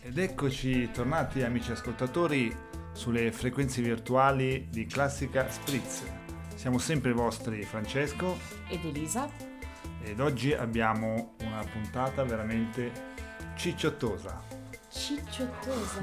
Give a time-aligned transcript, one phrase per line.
[0.00, 2.56] Ed eccoci tornati amici ascoltatori
[2.92, 6.04] sulle frequenze virtuali di Classica Spritz.
[6.54, 8.38] Siamo sempre i vostri Francesco
[8.68, 9.28] Ed Elisa?
[10.04, 12.92] ed oggi abbiamo una puntata veramente
[13.56, 14.40] cicciottosa.
[14.88, 16.02] Cicciottosa.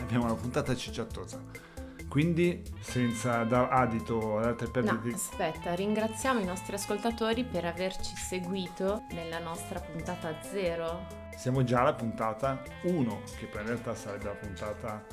[0.00, 1.69] Abbiamo una puntata cicciottosa.
[2.10, 8.16] Quindi senza dar adito ad altre No, perdite aspetta, ringraziamo i nostri ascoltatori per averci
[8.16, 11.06] seguito nella nostra puntata zero.
[11.36, 15.06] siamo già alla puntata 1, che poi in realtà sarebbe la puntata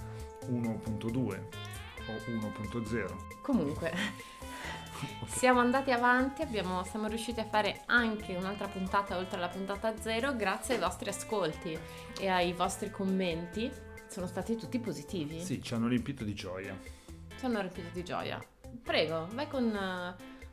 [0.49, 3.41] 1.2 o 1.0.
[3.43, 3.93] Comunque,
[5.27, 10.35] siamo andati avanti, abbiamo- siamo riusciti a fare anche un'altra puntata oltre alla puntata zero
[10.35, 11.77] grazie ai vostri ascolti
[12.19, 13.85] e ai vostri commenti.
[14.07, 15.39] Sono stati tutti positivi.
[15.43, 16.75] Sì, ci hanno riempito di gioia.
[17.37, 18.43] Ci hanno riempito di gioia.
[18.81, 19.69] Prego, vai con,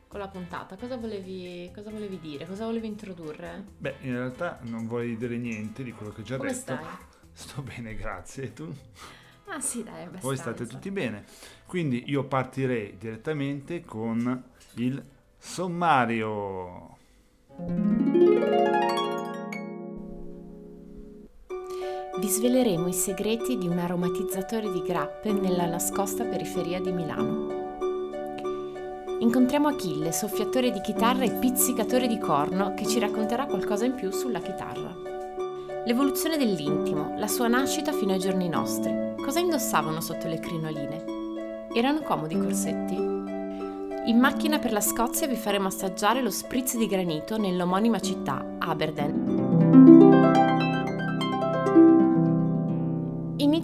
[0.07, 0.75] con la puntata.
[0.75, 2.45] Cosa volevi, cosa volevi dire?
[2.45, 3.63] Cosa volevi introdurre?
[3.77, 6.61] Beh, in realtà non vorrei dire niente di quello che ho già Come detto.
[6.61, 6.85] stai?
[7.31, 8.43] Sto bene, grazie.
[8.43, 8.73] E tu?
[9.47, 10.27] Ah sì, dai, abbastanza.
[10.27, 11.23] Voi state tutti bene.
[11.65, 14.43] Quindi io partirei direttamente con
[14.75, 15.03] il
[15.37, 16.97] sommario.
[22.17, 27.47] Vi sveleremo i segreti di un aromatizzatore di grappe nella nascosta periferia di Milano.
[29.19, 34.11] Incontriamo Achille, soffiatore di chitarra e pizzicatore di corno, che ci racconterà qualcosa in più
[34.11, 34.95] sulla chitarra.
[35.83, 38.93] L'evoluzione dell'intimo, la sua nascita fino ai giorni nostri.
[39.21, 41.03] Cosa indossavano sotto le crinoline?
[41.73, 42.95] Erano comodi i corsetti?
[42.95, 50.04] In macchina per la Scozia vi faremo assaggiare lo spritz di granito nell'omonima città, Aberdeen.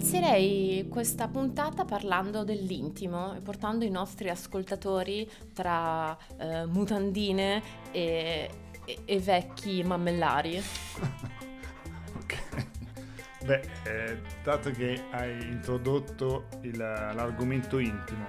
[0.06, 8.50] Inizierei questa puntata parlando dell'intimo e portando i nostri ascoltatori tra eh, mutandine e,
[8.84, 10.60] e- e vecchi mammellari.
[12.18, 12.66] Ok.
[13.44, 18.26] Beh, eh, dato che hai introdotto il- l'argomento intimo,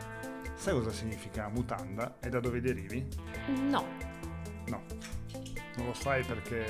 [0.53, 3.03] sai cosa significa mutanda e da dove derivi?
[3.47, 3.83] No,
[4.67, 4.81] No,
[5.77, 6.65] non lo sai perché...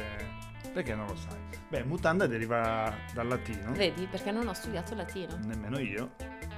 [0.72, 1.43] Perché non lo sai?
[1.74, 3.72] Beh, mutanda deriva dal latino.
[3.72, 5.40] vedi perché non ho studiato latino.
[5.44, 6.12] Nemmeno io,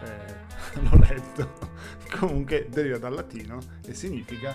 [0.04, 0.36] eh,
[0.82, 1.54] l'ho letto.
[2.20, 4.54] Comunque deriva dal latino e significa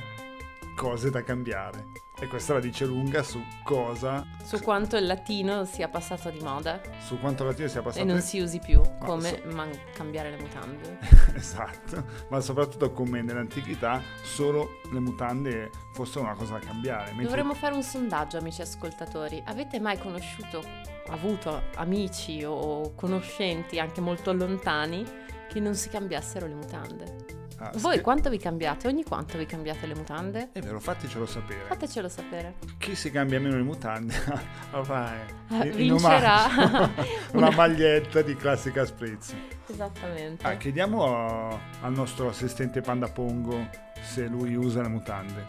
[0.77, 1.85] cose da cambiare.
[2.21, 6.79] E questa la dice lunga su cosa, Su quanto il latino sia passato di moda
[7.07, 8.05] su quanto latino sia passato.
[8.05, 10.99] e non si usi più, come so- man- cambiare le mutande.
[11.37, 17.07] esatto, ma soprattutto come nell'antichità solo le mutande fossero una cosa da cambiare.
[17.09, 19.43] mentre- Dovremmo fare un sondaggio, amici ascoltatori.
[19.47, 20.63] Avete mai conosciuto,
[21.09, 25.05] avuto amici o conoscenti anche molto lontani
[25.49, 27.40] che non si cambiassero le mutande?
[27.63, 28.89] Ah, Voi scri- quanto vi cambiate?
[28.89, 30.49] Ogni quanto vi cambiate le mutande?
[30.53, 31.61] È vero, fatecelo sapere.
[31.67, 32.55] Fatecelo sapere.
[32.79, 34.15] Chi si cambia meno le mutande
[34.73, 35.13] avrà
[35.49, 36.91] Ah, in vincerà una
[37.49, 39.35] una- maglietta di classica spritz.
[39.67, 40.47] Esattamente.
[40.47, 43.69] Ah, chiediamo a- al nostro assistente Panda Pongo
[44.01, 45.47] se lui usa le mutande.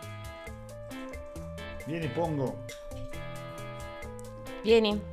[1.86, 2.66] Vieni Pongo.
[4.64, 5.02] Vieni.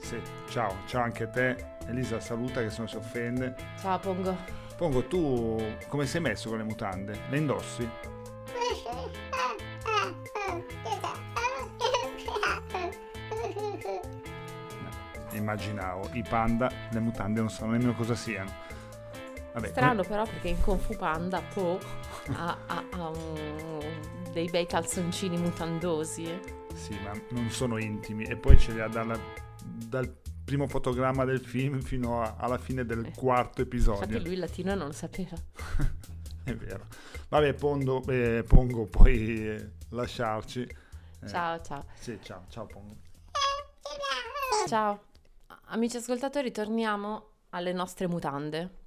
[0.00, 1.66] Sì, ciao, ciao anche a te.
[1.90, 3.54] Elisa saluta che se no si offende.
[3.80, 4.36] Ciao Pongo.
[4.76, 7.18] Pongo, tu come sei messo con le mutande?
[7.28, 7.88] Le indossi?
[15.32, 18.50] Immaginavo, i panda, le mutande non sanno nemmeno cosa siano.
[19.52, 21.78] Vabbè, Strano però perché in Kung Fu Panda Po
[22.34, 23.80] ha, ha- ha un-
[24.32, 26.40] dei bei calzoncini mutandosi.
[26.74, 28.24] Sì, ma non sono intimi.
[28.24, 29.18] E poi ce li ha dalla-
[29.64, 30.12] dal
[30.50, 33.12] primo fotogramma del film fino a- alla fine del Eh.
[33.14, 34.02] quarto episodio.
[34.04, 35.36] Infatti lui il latino non lo sapeva.
[36.42, 36.86] È vero.
[37.28, 40.62] Vabbè, Pondo, eh, Pongo, puoi eh, lasciarci.
[40.62, 41.84] Eh, Ciao, ciao.
[41.94, 42.96] Sì, ciao, ciao Pongo.
[44.66, 45.04] Ciao.
[45.66, 48.78] Amici ascoltatori, torniamo alle nostre mutande.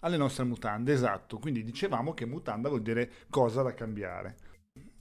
[0.00, 1.38] Alle nostre mutande, esatto.
[1.38, 4.36] Quindi dicevamo che mutanda vuol dire cosa da cambiare.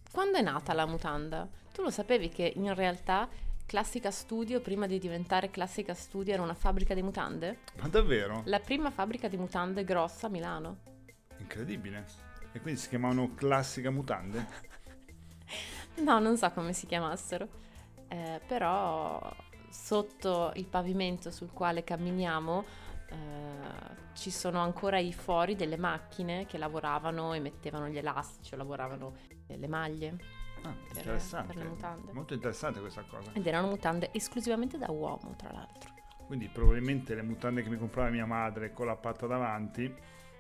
[0.10, 1.46] Quando è nata la mutanda?
[1.74, 3.28] Tu lo sapevi che in realtà
[3.74, 7.62] Classica Studio, prima di diventare Classica Studio, era una fabbrica di mutande?
[7.82, 8.44] Ma davvero?
[8.46, 10.78] La prima fabbrica di mutande grossa a Milano.
[11.40, 12.06] Incredibile.
[12.52, 14.46] E quindi si chiamavano classica mutande?
[16.04, 17.48] No, non so come si chiamassero,
[18.10, 19.20] Eh, però
[19.70, 22.66] sotto il pavimento sul quale camminiamo
[23.10, 23.16] eh,
[24.14, 29.16] ci sono ancora i fori delle macchine che lavoravano e mettevano gli elastici o lavoravano
[29.48, 30.18] le maglie
[30.64, 31.54] Ah, per, interessante.
[31.54, 32.14] per le mutande.
[32.14, 33.32] Molto interessante questa cosa.
[33.34, 35.92] Ed erano mutande esclusivamente da uomo, tra l'altro.
[36.26, 39.94] Quindi probabilmente le mutande che mi comprava mia madre con la patta davanti,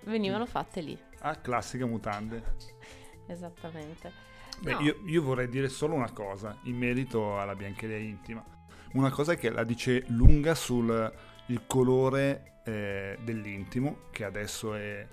[0.06, 2.56] Venivano fatte lì, ah, classiche mutande.
[3.28, 4.12] esattamente.
[4.62, 4.80] Beh, No.
[4.82, 8.44] io, io vorrei dire solo una cosa in merito alla biancheria intima.
[8.94, 11.12] Una cosa che la dice lunga sul
[11.48, 15.06] il colore eh, dell'intimo, che adesso è,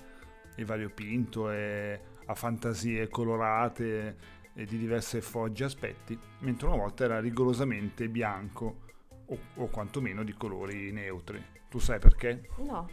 [0.54, 4.16] è variopinto, è, ha fantasie colorate
[4.54, 8.80] e di diverse fogge aspetti, mentre una volta era rigorosamente bianco
[9.26, 11.42] o, o quantomeno di colori neutri.
[11.68, 12.48] Tu sai perché?
[12.58, 12.88] No,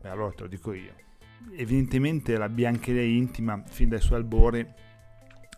[0.00, 0.94] Beh, allora te lo dico io.
[1.52, 4.66] Evidentemente la biancheria intima, fin dai suoi albori,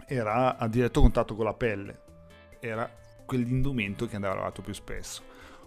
[0.06, 2.02] era a diretto contatto con la pelle.
[2.58, 2.90] Era
[3.26, 5.22] quell'indumento che andava lavato più spesso.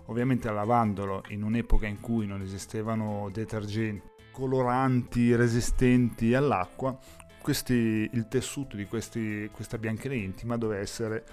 [0.07, 6.97] Ovviamente lavandolo in un'epoca in cui non esistevano detergenti, coloranti resistenti all'acqua,
[7.43, 11.23] questi- il tessuto di questi- questa biancheria intima doveva essere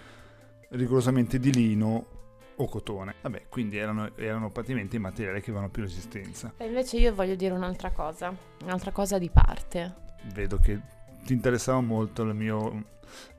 [0.71, 2.05] rigorosamente di lino
[2.57, 3.15] o cotone.
[3.23, 6.53] Vabbè, quindi erano, erano praticamente i materiali che avevano più resistenza.
[6.59, 8.35] E invece io voglio dire un'altra cosa,
[8.65, 10.09] un'altra cosa di parte.
[10.35, 10.79] vedo che
[11.25, 12.85] ti interessava molto il mio-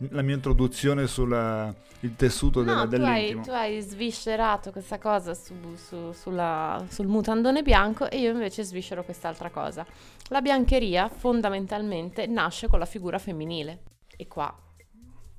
[0.09, 1.75] la mia introduzione sul
[2.15, 3.43] tessuto della- No, tu hai, dell'intimo.
[3.43, 9.03] tu hai sviscerato questa cosa su- su- sulla- sul mutandone bianco e io invece sviscero
[9.03, 9.85] quest'altra cosa.
[10.31, 13.83] La biancheria fondamentalmente nasce con la figura femminile.
[14.15, 14.55] E qua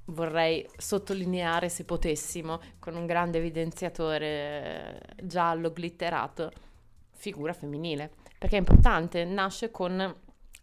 [0.06, 6.50] vorrei sottolineare se potessimo con un grande evidenziatore eh, giallo glitterato
[7.12, 8.12] figura femminile.
[8.36, 10.14] Perché è importante, nasce con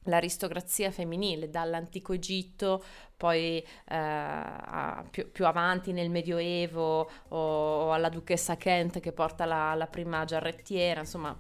[0.04, 2.84] l'aristocrazia femminile dall'antico Egitto
[3.18, 9.74] poi eh, più, più avanti nel Medioevo o, o alla duchessa Kent che porta la,
[9.74, 11.36] la prima giarrettiera, insomma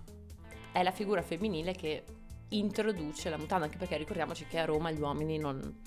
[0.71, 2.03] è la figura femminile che
[2.49, 5.81] introduce la mutanda, anche perché ricordiamoci che a Roma gli uomini non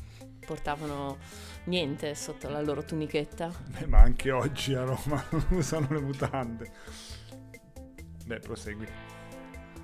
[0.45, 1.19] portavano
[1.65, 3.53] niente sotto la loro tunichetta.
[3.79, 6.71] Beh, ma anche oggi a Roma usano le mutande.
[8.27, 8.87] Beh, prosegui.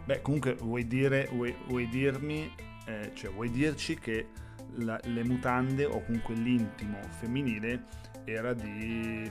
[0.05, 2.53] Beh, comunque vuoi dire, vuoi, vuoi dirmi,
[2.87, 4.29] eh, cioè vuoi dirci che
[4.77, 7.85] la- le mutande o comunque l'intimo femminile
[8.25, 9.31] era di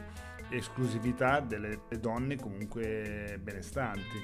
[0.50, 4.22] esclusività delle donne comunque benestanti,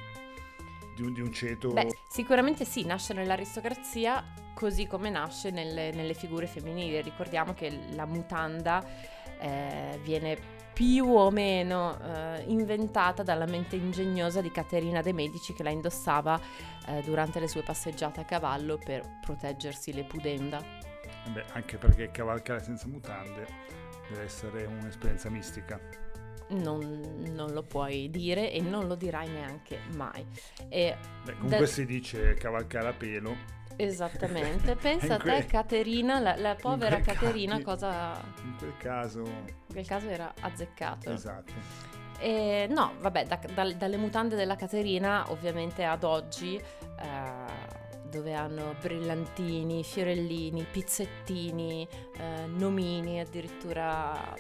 [0.95, 1.71] di un, di un ceto...
[1.71, 4.23] Beh, sicuramente sì, nasce nell'aristocrazia
[4.53, 7.01] così come nasce nelle, nelle figure femminili.
[7.01, 8.83] Ricordiamo che la mutanda
[9.39, 15.63] eh, viene più o meno eh, inventata dalla mente ingegnosa di Caterina de' Medici che
[15.63, 16.39] la indossava
[16.87, 20.61] eh, durante le sue passeggiate a cavallo per proteggersi le pudenda.
[21.31, 23.45] Beh, anche perché cavalcare senza mutande
[24.09, 25.79] deve essere un'esperienza mistica.
[26.53, 30.25] Non, non lo puoi dire e non lo dirai neanche mai.
[30.69, 30.95] E
[31.25, 33.35] Beh, comunque Da- si dice cavalcare a pelo.
[33.75, 38.21] esattamente, pensa a te Caterina, la, la povera quel Caterina ca- cosa...
[38.44, 41.09] In quel caso, In quel caso era azzeccato.
[41.11, 41.53] esatto.
[42.19, 48.75] E, no, vabbè, da- dal- dalle mutande della Caterina ovviamente ad oggi, eh, dove hanno
[48.79, 54.35] brillantini, fiorellini, pizzettini, eh, nomini, addirittura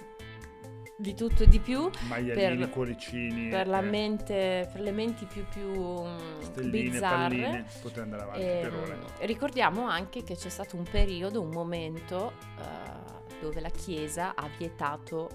[1.03, 5.25] di tutto e di più, Maialini, Per- cuoricini, per, la eh, mente, per le menti
[5.25, 5.69] più, più
[6.03, 7.35] mm, stelline, bizzarre.
[7.41, 8.97] palline, potete andare avanti Ehm, per ore.
[9.25, 15.29] ricordiamo anche che c'è stato un periodo, un momento eh, dove la Chiesa ha vietato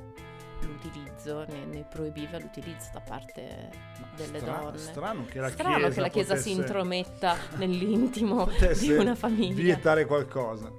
[0.62, 3.68] l'utilizzo, ne, ne proibiva l'utilizzo da parte
[4.00, 4.78] Ma delle stra- donne.
[4.78, 8.48] Strano che la Strano Chiesa che la Chiesa si intrometta nell'intimo
[8.80, 9.54] di una famiglia.
[9.62, 10.72] Vietare qualcosa.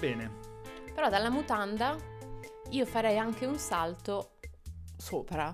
[0.00, 0.30] Bene,
[0.94, 1.96] Però dalla mutanda
[2.70, 4.38] io farei anche un salto
[4.96, 5.52] sopra,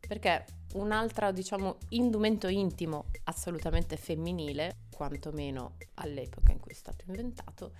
[0.00, 7.74] perché un altro, diciamo, indumento intimo assolutamente femminile, quantomeno all'epoca in cui è stato inventato,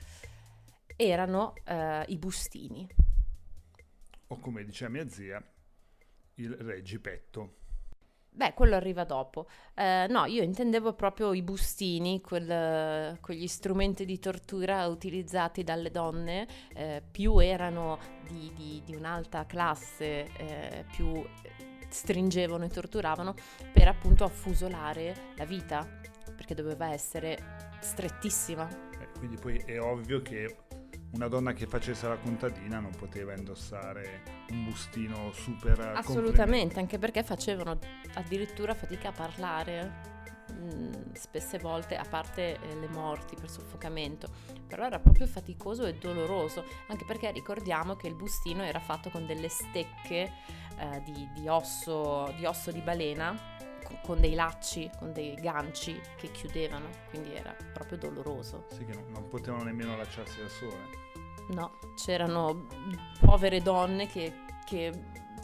[0.97, 2.89] erano eh, i bustini.
[4.29, 5.43] o come diceva mia zia,
[6.35, 7.65] il reggipetto.
[8.37, 9.47] Beh, quello arriva dopo.
[9.75, 16.47] Eh, no, io intendevo proprio i bustini, quel- quegli strumenti di tortura utilizzati dalle donne,
[16.75, 21.25] eh, più erano di, di- di un'alta classe, eh, più
[21.89, 23.35] stringevano e torturavano
[23.73, 25.89] per appunto affusolare la vita,
[26.37, 27.39] perché doveva essere
[27.81, 28.69] strettissima.
[29.01, 30.66] Eh, quindi poi è ovvio che
[31.13, 37.23] una donna che facesse la contadina non poteva indossare un bustino super Assolutamente, anche perché
[37.23, 37.79] facevano
[38.15, 39.93] addirittura fatica a parlare.
[40.53, 44.29] mm, Spesse volte, a parte eh, le morti per soffocamento,
[44.67, 49.27] però era proprio faticoso e doloroso, anche perché ricordiamo che il bustino era fatto con
[49.27, 50.33] delle stecche
[50.79, 53.35] eh, di, di osso, di osso di balena,
[54.03, 58.67] con dei lacci, con dei ganci che chiudevano, quindi era proprio doloroso.
[58.73, 61.05] Sì, che non, non potevano nemmeno lasciarsi da sole.
[61.49, 62.67] No, c'erano
[63.21, 64.33] povere donne che,
[64.67, 64.93] che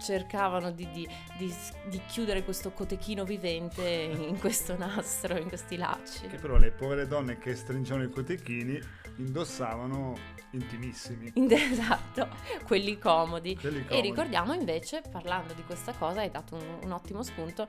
[0.00, 1.08] cercavano di, di-
[1.38, 1.54] di-
[1.88, 6.26] di chiudere questo cotechino vivente in questo nastro, in questi lacci.
[6.26, 8.80] Che però le povere donne che stringevano i cotechini
[9.18, 10.14] indossavano
[10.52, 11.32] intimissimi.
[11.52, 12.28] Esatto,
[12.66, 13.56] quelli comodi.
[13.56, 14.08] Quelli E comodi.
[14.08, 17.68] ricordiamo invece, parlando di questa cosa, hai dato un, un ottimo spunto,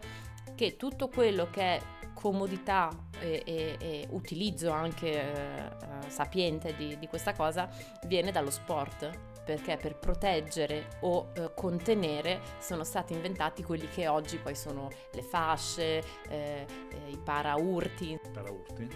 [0.55, 1.81] che tutto quello che è
[2.13, 5.63] comodità e, e- e utilizzo anche eh,
[6.05, 7.69] eh, sapiente di, di questa cosa
[8.05, 9.31] viene dallo sport.
[9.43, 15.21] Perché per proteggere o eh, contenere sono stati inventati quelli che oggi poi sono le
[15.21, 18.87] fasce, eh, eh, i paraurti, Paraurti.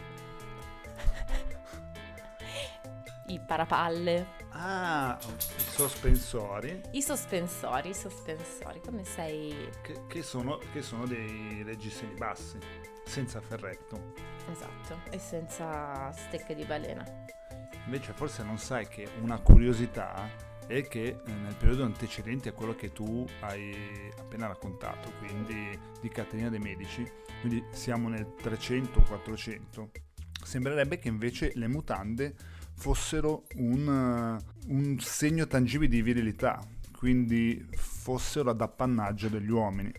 [3.27, 10.81] i parapalle, Ah, i sospensori i sospensori, i sospensori, come sei che, che sono, che
[10.81, 12.57] sono dei reggiseni bassi,
[13.05, 14.13] senza ferretto.
[14.51, 17.05] esatto, e senza stecche di balena.
[17.85, 20.29] Invece forse non sai che una curiosità
[20.65, 26.09] è che eh, nel periodo antecedente a quello che tu hai appena raccontato, quindi di
[26.09, 27.09] Caterina dei Medici,
[27.41, 29.89] quindi siamo nel 300-400,
[30.43, 32.35] sembrerebbe che invece le mutande
[32.77, 36.65] fossero un, eh, un segno tangibile di virilità,
[36.95, 39.91] quindi fossero ad appannaggio degli uomini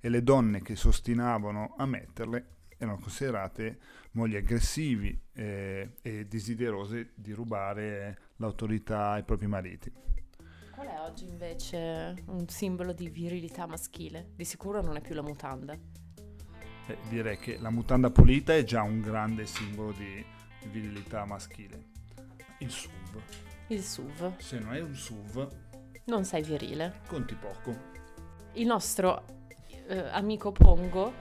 [0.00, 3.80] e le donne che si ostinavano a metterle erano considerate
[4.12, 9.92] mogli aggressivi eh, e desiderose di rubare l'autorità ai propri mariti.
[10.70, 14.30] Qual è oggi invece un simbolo di virilità maschile?
[14.36, 15.72] Di sicuro non è più la mutanda.
[15.72, 20.24] Eh, direi che la mutanda pulita è già un grande simbolo di
[20.70, 21.87] virilità maschile.
[22.58, 23.20] Il SUV.
[23.68, 24.36] Il SUV.
[24.38, 25.48] Se non è un SUV,
[26.04, 27.00] Non sei virile.
[27.06, 27.76] conti poco.
[28.54, 29.24] Il nostro
[29.88, 31.12] eh, amico Pongo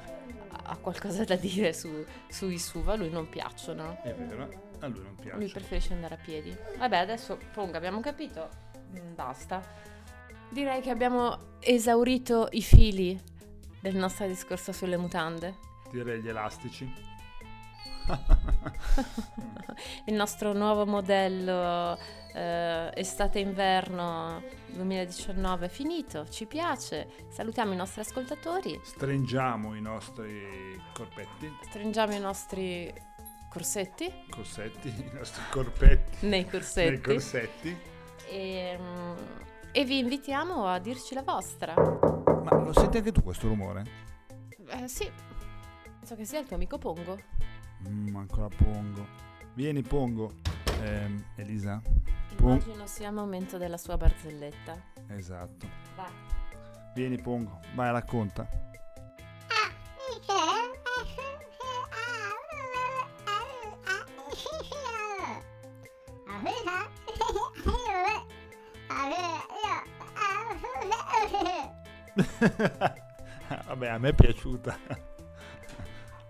[0.70, 4.01] ha qualcosa da dire su, sui SUV, a lui non piacciono.
[4.01, 5.38] È vero, a lui non piace.
[5.38, 6.56] Lui preferisce andare a piedi.
[6.77, 8.50] Vabbè, adesso Pongo, abbiamo capito.
[8.98, 9.62] Mm, Basta.
[10.50, 13.20] Direi che abbiamo esaurito i fili
[13.82, 15.56] del nostro discorso sulle mutande.
[15.91, 16.91] Direi gli elastici.
[20.06, 21.98] Il nostro nuovo modello
[22.34, 27.08] eh, estate-inverno 2019 è finito, ci piace.
[27.30, 32.94] Salutiamo i nostri ascoltatori, Stringiamo i nostri corpetti, stringiamo i nostri
[33.50, 37.78] corsetti corsetti, i nostri corpetti nei nei corsetti corsetti.
[38.30, 39.16] e, mm,
[39.72, 41.74] e vi invitiamo a dirci la vostra.
[41.76, 43.84] Ma lo senti anche tu questo rumore?
[44.70, 45.10] Eh, sì,
[45.98, 47.18] penso che sia il tuo amico Pongo.
[47.88, 49.05] Mm, ancora Pongo.
[49.53, 50.36] Vieni Pongo.
[50.81, 51.81] Ehm, Elisa?
[52.36, 54.81] Pon- Immagino sia il momento della sua barzelletta.
[55.07, 55.67] Esatto.
[55.96, 56.12] Vai.
[56.93, 57.60] Vieni Pongo.
[57.75, 58.48] Vai, racconta.
[73.67, 74.77] Vabbè, a me è piaciuta.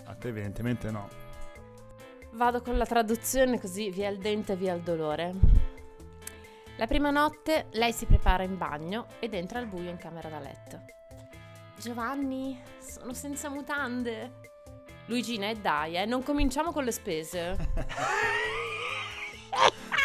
[0.05, 1.26] A te evidentemente no.
[2.37, 5.33] Vado con la traduzione così via il dente via il dolore.
[6.75, 10.37] La prima notte lei si prepara in bagno ed entra al buio in camera da
[10.37, 10.79] letto.
[11.79, 14.41] Giovanni, sono senza mutande.
[15.07, 17.55] Luigina, e dai, eh, non cominciamo con le spese.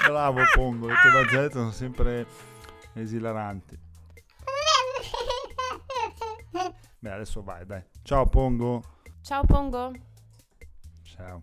[0.08, 2.26] Bravo Pongo, le tue barzellette sono sempre
[2.94, 3.78] esilaranti.
[6.98, 7.82] Beh, adesso vai, dai.
[8.02, 8.82] Ciao Pongo.
[9.20, 9.92] Ciao Pongo.
[11.02, 11.42] Ciao.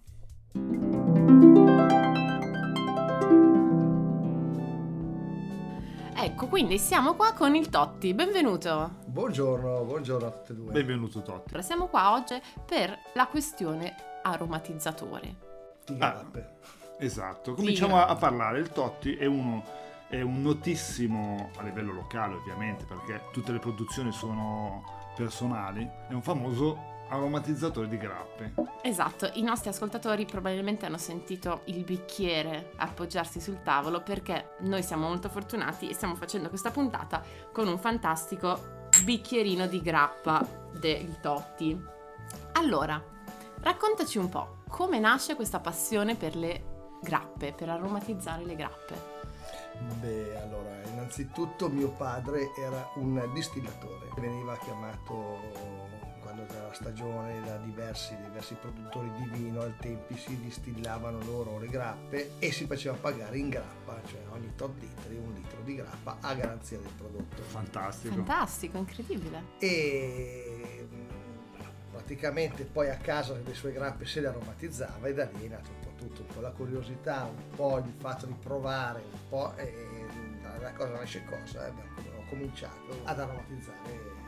[6.21, 8.13] Ecco, quindi siamo qua con il Totti.
[8.13, 8.95] Benvenuto.
[9.05, 10.71] Buongiorno, buongiorno a tutte e due.
[10.71, 11.61] Benvenuto Totti.
[11.61, 15.35] Siamo qua oggi per la questione aromatizzatore.
[15.85, 16.25] Di Ah.
[16.97, 18.59] Esatto, cominciamo a, a parlare.
[18.59, 19.63] Il Totti è uno
[20.09, 24.83] è un notissimo a livello locale, ovviamente, perché tutte le produzioni sono
[25.15, 25.87] personali.
[26.07, 28.53] È un famoso aromatizzatore di grappe.
[28.81, 35.07] Esatto, i nostri ascoltatori probabilmente hanno sentito il bicchiere appoggiarsi sul tavolo perché noi siamo
[35.07, 41.79] molto fortunati e stiamo facendo questa puntata con un fantastico bicchierino di grappa del Totti.
[42.53, 43.01] Allora,
[43.61, 49.17] raccontaci un po' come nasce questa passione per le grappe, per aromatizzare le grappe.
[49.99, 54.09] Beh, allora, innanzitutto mio padre era un distillatore.
[54.15, 55.98] Veniva chiamato
[56.29, 61.57] quando era la stagione da diversi, diversi produttori di vino, al tempi si distillavano loro
[61.57, 65.75] le grappe e si faceva pagare in grappa, cioè ogni tot litri un litro di
[65.75, 67.41] grappa a garanzia del prodotto.
[67.41, 68.13] Fantastico.
[68.13, 69.43] Fantastico, incredibile.
[69.57, 71.07] e mm,
[71.91, 75.69] praticamente poi a casa le sue grappe se le aromatizzava e da lì è nato
[75.71, 79.55] un po' tutto, un po' la curiosità, un po' il fatto di provare, un po'
[79.55, 80.05] e
[80.43, 84.18] da- da cosa nasce cosa, eh, abbiamo ho cominciato ad aromatizzare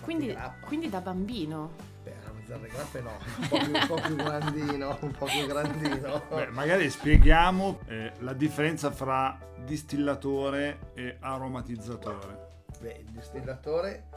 [0.00, 0.66] Quindi, grappa.
[0.66, 1.72] quindi da bambino.
[2.02, 5.46] Beh, aromatizzare le grappe no, un po' più, un po' più grandino, un po' più
[5.46, 6.22] grandino.
[6.30, 12.48] Beh, magari spieghiamo eh, la differenza fra distillatore e aromatizzatore.
[12.80, 14.08] Beh, il distillatore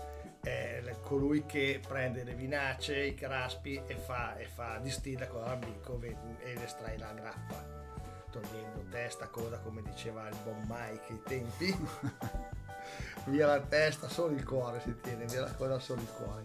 [0.42, 6.00] è colui che prende le vinacce, i craspi e fa, e fa distilla con l'ambicco
[6.02, 7.63] ed estrae la grappa,
[8.30, 11.78] togliendo testa, coda, come diceva il buon Mike ai tempi.
[13.25, 16.43] via la testa, solo il cuore si tiene, via la coda, solo il cuore.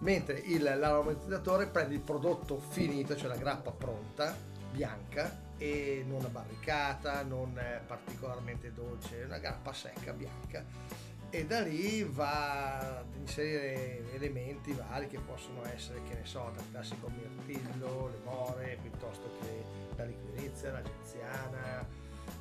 [0.00, 4.34] Mentre il, l'aromatizzatore prende il prodotto finito, cioè la grappa pronta,
[4.70, 10.64] bianca, e non abbarricata, non eh, particolarmente dolce, una grappa secca, bianca
[11.30, 16.64] e da lì va ad inserire elementi vari che possono essere, che ne so, dal
[16.70, 19.64] classico mirtillo, le more, piuttosto che
[19.96, 21.86] la liquirizia, la genziana,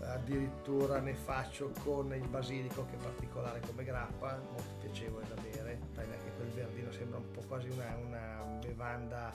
[0.01, 5.79] addirittura ne faccio con il basilico che è particolare come grappa, molto piacevole da bere,
[5.93, 9.33] prende anche quel verdino, sembra un po' quasi una, una bevanda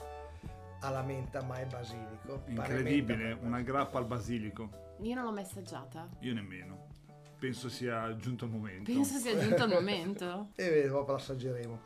[0.81, 2.43] alla menta ma è basilico.
[2.47, 4.95] Incredibile, menta, una grappa al basilico.
[5.01, 6.07] Io non l'ho mai assaggiata.
[6.19, 6.91] Io nemmeno.
[7.39, 8.91] Penso sia giunto il momento.
[8.91, 10.49] Penso sia giunto il momento.
[10.55, 11.79] e vedo, dopo l'assaggeremo.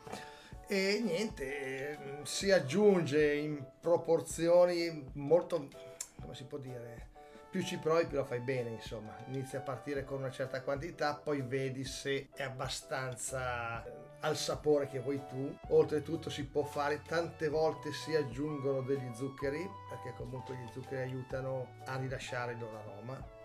[0.68, 5.68] E niente, si aggiunge in proporzioni molto,
[6.20, 7.07] come si può dire,
[7.58, 9.16] più ci provi più la fai bene, insomma.
[9.26, 14.86] Inizia a partire con una certa quantità, poi vedi se è abbastanza eh, al sapore
[14.86, 15.56] che vuoi tu.
[15.70, 21.78] Oltretutto si può fare, tante volte si aggiungono degli zuccheri, perché comunque gli zuccheri aiutano
[21.86, 23.37] a rilasciare il loro aroma.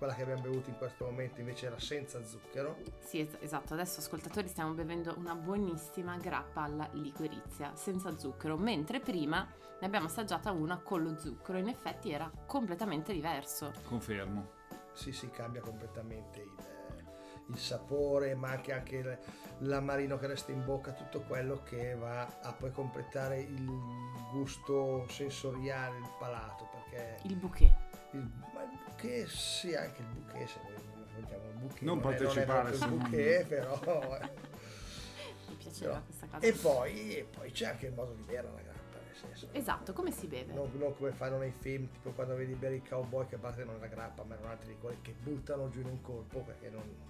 [0.00, 2.78] Quella che abbiamo bevuto in questo momento invece era senza zucchero.
[3.00, 3.74] Sì, es- esatto.
[3.74, 9.46] Adesso, ascoltatori, stiamo bevendo una buonissima grappa alla liquirizia, senza zucchero, mentre prima
[9.78, 11.58] ne abbiamo assaggiata una con lo zucchero.
[11.58, 13.72] In effetti era completamente diverso.
[13.84, 14.52] Confermo.
[14.94, 16.52] sì, si cambia completamente il,
[17.48, 19.18] il sapore, ma anche, anche
[19.58, 23.68] l'amarino che resta in bocca, tutto quello che va a poi completare il
[24.32, 27.70] gusto sensoriale, il palato, perché Il bouquet.
[28.12, 28.30] il
[29.00, 32.98] bouquet, sì, anche il bouquet, se vogliamo il bouquet, Non è- partecipare, proprio il non-
[32.98, 34.18] bouquet, però...
[34.20, 34.30] eh.
[35.48, 36.46] Mi piaceva Però- questa cosa.
[36.46, 39.48] E poi, e poi c'è anche il modo di bere la grappa, nel senso...
[39.52, 40.52] Esatto, come si beve?
[40.52, 43.78] Non, non come fanno nei film, tipo quando vedi bere i cowboy che non è
[43.80, 47.08] la grappa, ma erano altri liquori che buttano giù in un colpo perché non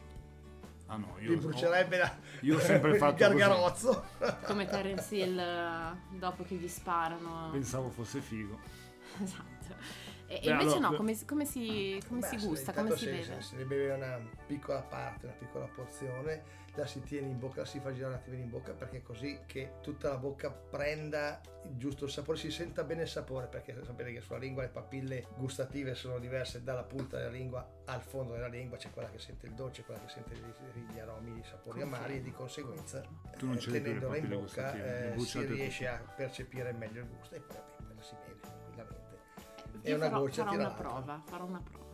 [0.87, 4.05] Ah no, io mi brucerebbe la, io ho sempre il fatto gargarozzo.
[4.43, 7.51] Come Terence Hill eh, dopo che gli sparano.
[7.53, 8.59] pensavo fosse figo.
[9.23, 9.75] Esatto.
[10.31, 13.05] E, Beh, invece allora, no, come, come si, come Beh, si se- gusta, come si
[13.05, 13.43] se, beve?
[13.43, 16.43] Se, ne beve una piccola parte, una piccola porzione,
[16.77, 19.03] la si tiene in bocca, la si fa girare un attimo in bocca perché è
[19.03, 23.77] così che tutta la bocca prenda il giusto sapore, si senta bene il sapore perché
[23.85, 28.35] sapete che sulla lingua le papille gustative sono diverse dalla punta della lingua al fondo
[28.35, 31.43] della lingua, c'è quella che sente il dolce, quella che sente gli, gli aromi, i
[31.43, 31.97] sapori Confermo.
[31.97, 33.03] amari e di conseguenza
[33.37, 37.41] Tu non eh, tenendola in bocca eh, si riesce a percepire meglio il gusto e
[37.41, 38.40] poi vabbè, la si beve.
[39.83, 41.89] Io una farò, goccia farò tira una prova, farò una prova.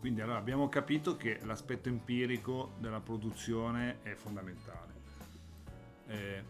[0.00, 4.92] Quindi allora abbiamo capito che l'aspetto empirico della produzione è fondamentale.
[6.08, 6.42] Eh,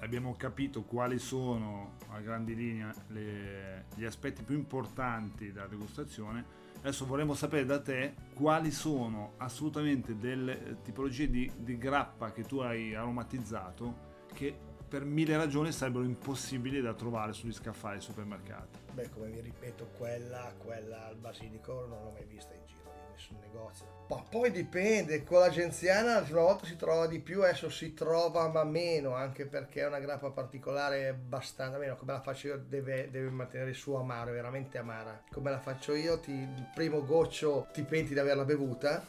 [0.00, 6.44] abbiamo capito quali sono a grandi linee le- gli aspetti più importanti della degustazione.
[6.78, 12.58] Adesso vorremmo sapere da te quali sono assolutamente delle tipologie di, di grappa che tu
[12.58, 14.56] hai aromatizzato che
[14.88, 18.85] per mille ragioni sarebbero impossibili da trovare sugli scaffali ai supermercati.
[18.96, 23.12] Beh, come vi ripeto, quella, quella al basilico non l'ho mai vista in giro in
[23.12, 24.06] nessun negozio.
[24.08, 28.48] Ma poi dipende, con la genziana una volta si trova di più, adesso si trova
[28.48, 31.96] ma meno, anche perché è una grappa particolare abbastanza meno.
[31.96, 35.24] Come la faccio io deve, deve mantenere il suo amaro, è veramente amara.
[35.30, 39.04] Come la faccio io, ti, il primo goccio ti penti di averla bevuta,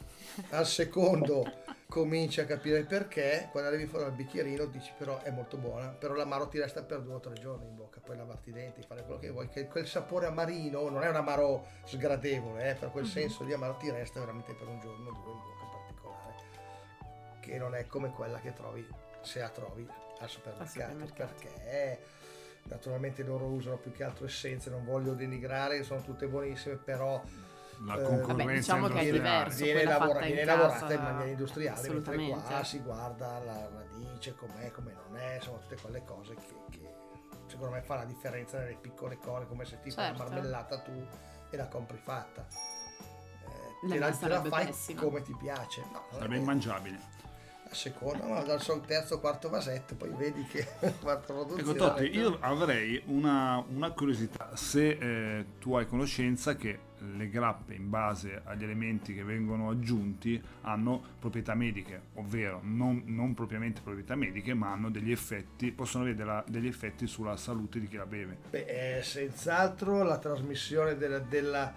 [0.50, 1.46] al secondo
[1.88, 5.88] cominci a capire il perché, quando arrivi fuori dal bicchierino dici però è molto buona,
[5.88, 8.82] però l'amaro ti resta per due o tre giorni in bocca, poi lavarti i denti,
[8.82, 12.92] fare quello che vuoi, che quel sapore amarino non è un amaro sgradevole, eh, per
[12.92, 16.36] quel senso di amaro ti resta veramente per un giorno o due in bocca particolare,
[17.40, 18.86] che non è come quella che trovi,
[19.22, 19.88] se la trovi
[20.20, 21.34] al supermercato, supermercato.
[21.40, 22.00] perché
[22.64, 27.22] naturalmente loro usano più che altro essenze, non voglio denigrare, sono tutte buonissime, però
[27.86, 29.64] La Eh, concorrenza Vabbè, diciamo che è diverso.
[29.64, 34.36] viene, lavora- in viene casa, lavorata in maniera industriale, mentre qua si guarda la radice,
[34.36, 36.96] com'è, come non è, insomma tutte quelle cose che, che
[37.46, 40.24] secondo me fa la differenza nelle piccole cose, come se ti fai Certo.
[40.24, 41.08] la marmellata tu
[41.52, 42.46] e la compri fatta.
[43.46, 45.02] Eh, La te la, te la fai pessima.
[45.02, 45.82] come ti piace.
[45.92, 46.42] No, Sarebbe vero.
[46.42, 47.16] immangiabile.
[47.72, 50.66] secondo, no, dal sol- terzo, quarto vasetto, poi vedi che
[51.00, 51.62] quarta produzione.
[51.62, 56.80] Ecco Totti, io avrei una, una curiosità, se eh, tu hai conoscenza che
[57.16, 63.34] le grappe in base agli elementi che vengono aggiunti hanno proprietà mediche, ovvero non, non
[63.34, 67.88] propriamente proprietà mediche, ma hanno degli effetti, possono avere della- degli effetti sulla salute di
[67.88, 68.38] chi la beve.
[68.50, 71.74] Beh, eh, senz'altro la trasmissione della, della-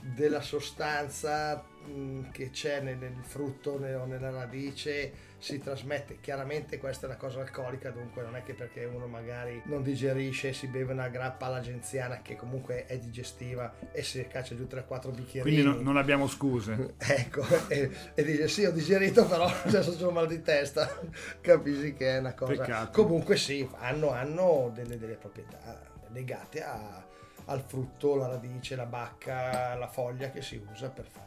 [0.00, 6.18] della sostanza mh, che c'è nel, nel frutto o nella radice si trasmette.
[6.20, 10.52] Chiaramente questa è una cosa alcolica, dunque non è che perché uno magari non digerisce
[10.52, 15.14] si beve una grappa alla genziana che comunque è digestiva e si caccia giù 3-4
[15.14, 15.40] bicchierini.
[15.40, 16.94] Quindi no- non abbiamo scuse.
[17.18, 20.88] Ecco, e, e dice sì, ho digerito, però adesso ho mal di testa.
[21.40, 22.52] Capisci che è una cosa.
[22.52, 23.02] Peccato.
[23.02, 27.06] Comunque sì, hanno, hanno delle, delle proprietà legate a-
[27.46, 31.26] al frutto, la radice, la bacca, la foglia che si usa per fare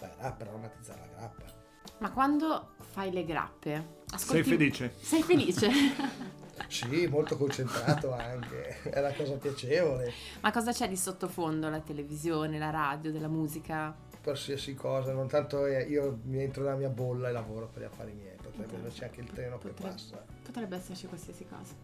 [0.00, 1.44] la grappa, per aromatizzare la grappa.
[1.98, 3.70] Ma quando fai le grappe,
[4.06, 4.42] Sei ascolti...
[4.44, 4.94] felice?
[5.00, 5.70] Sei felice?
[6.68, 10.10] Sì, molto concentrato anche, è una cosa piacevole.
[10.40, 11.68] Ma cosa c'è di sottofondo?
[11.68, 13.94] La televisione, la radio, della musica?
[14.22, 18.12] Qualsiasi cosa, non tanto io mi entro nella mia bolla e lavoro per gli affari
[18.14, 20.24] miei, potrebbe esserci anche il treno che Potrebbe- passa.
[20.42, 21.74] Potrebbe esserci qualsiasi cosa.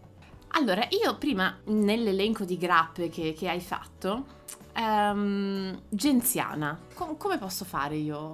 [0.55, 4.25] Allora, io prima nell'elenco di grappe che, che hai fatto,
[4.73, 8.33] ehm, genziana, Com- come posso fare io?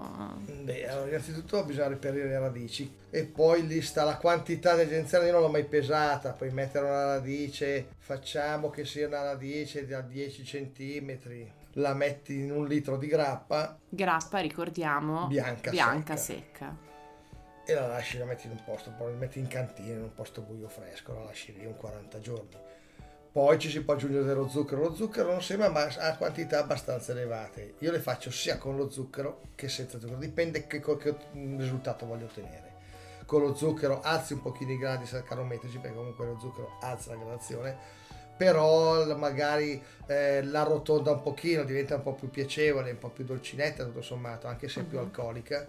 [0.63, 5.25] Beh, allora, innanzitutto bisogna reperire le radici e poi lì sta la quantità di genziana,
[5.25, 10.01] io non l'ho mai pesata, puoi mettere una radice, facciamo che sia una radice da
[10.01, 11.17] 10 cm,
[11.73, 16.75] la metti in un litro di grappa Grappa, ricordiamo, Bianca bianca secca.
[16.75, 16.87] secca.
[17.65, 20.13] e la lasci, la metti in un posto, poi la metti in cantina, in un
[20.13, 22.57] posto buio fresco, la lasci lì un 40 giorni.
[23.31, 27.11] Poi ci si può aggiungere dello zucchero, lo zucchero non sembra ma ha quantità abbastanza
[27.11, 27.75] elevate.
[27.79, 31.15] Io le faccio sia con lo zucchero che senza zucchero, dipende che, che
[31.57, 32.67] risultato voglio ottenere.
[33.25, 37.17] Con lo zucchero alzi un pochino i gradi saccarometrici perché comunque lo zucchero alza la
[37.17, 37.77] gradazione,
[38.35, 43.25] però magari eh, la rotonda un pochino, diventa un po' più piacevole, un po' più
[43.25, 45.67] dolcinetta tutto sommato, anche se è più alcolica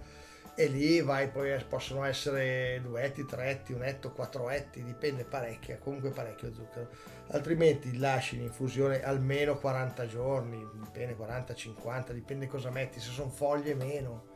[0.54, 5.24] e lì vai poi possono essere due etti, tre etti, un etto, quattro etti, dipende
[5.24, 6.88] parecchio, comunque parecchio zucchero.
[7.28, 13.30] Altrimenti lasci in infusione almeno 40 giorni, dipende 40, 50, dipende cosa metti, se sono
[13.30, 14.29] foglie meno.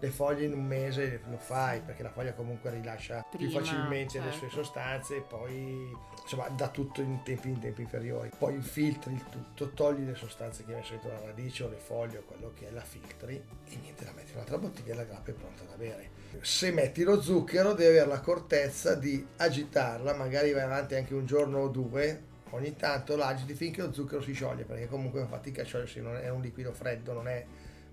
[0.00, 4.18] Le foglie in un mese lo fai perché la foglia comunque rilascia più Prima, facilmente
[4.18, 4.38] le certo.
[4.38, 8.30] sue sostanze e poi insomma dà tutto in tempi, in tempi inferiori.
[8.36, 11.76] Poi infiltri il tutto, togli le sostanze che hai messo dentro la radice o le
[11.76, 13.34] foglie o quello che è, la filtri
[13.68, 16.10] e niente, la metti in un'altra bottiglia e la grappa è pronta da bere.
[16.40, 21.58] Se metti lo zucchero devi avere l'accortezza di agitarla, magari vai avanti anche un giorno
[21.58, 25.64] o due, ogni tanto l'agiti finché lo zucchero si scioglie, perché comunque fa fatica a
[25.64, 27.44] sciogliersi, non è un liquido freddo, non è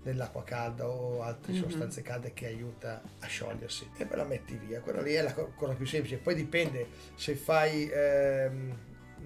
[0.02, 1.58] nell'acqua calda o altre Mhm.
[1.58, 3.90] sostanze calde che aiuta a sciogliersi.
[3.96, 6.18] E poi la metti via quella lì è la co- cosa più semplice.
[6.18, 8.76] Poi dipende se fai ehm,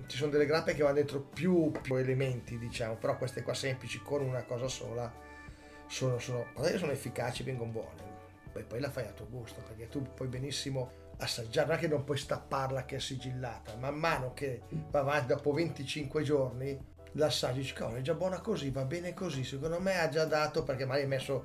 [0.06, 4.00] ci sono delle grappe che vanno dentro più, più elementi diciamo però queste qua semplici
[4.02, 5.12] con una cosa sola
[5.86, 8.10] sono, sono, sono efficaci vengono buone.
[8.54, 11.88] E poi la fai a tuo gusto perché tu puoi benissimo assaggiare non è che
[11.88, 16.78] non puoi stapparla che è sigillata man mano che va avanti dopo 25 giorni
[17.12, 20.62] l'assaggi dici "Cavolo, è già buona così va bene così secondo me ha già dato
[20.62, 21.44] perché magari hai messo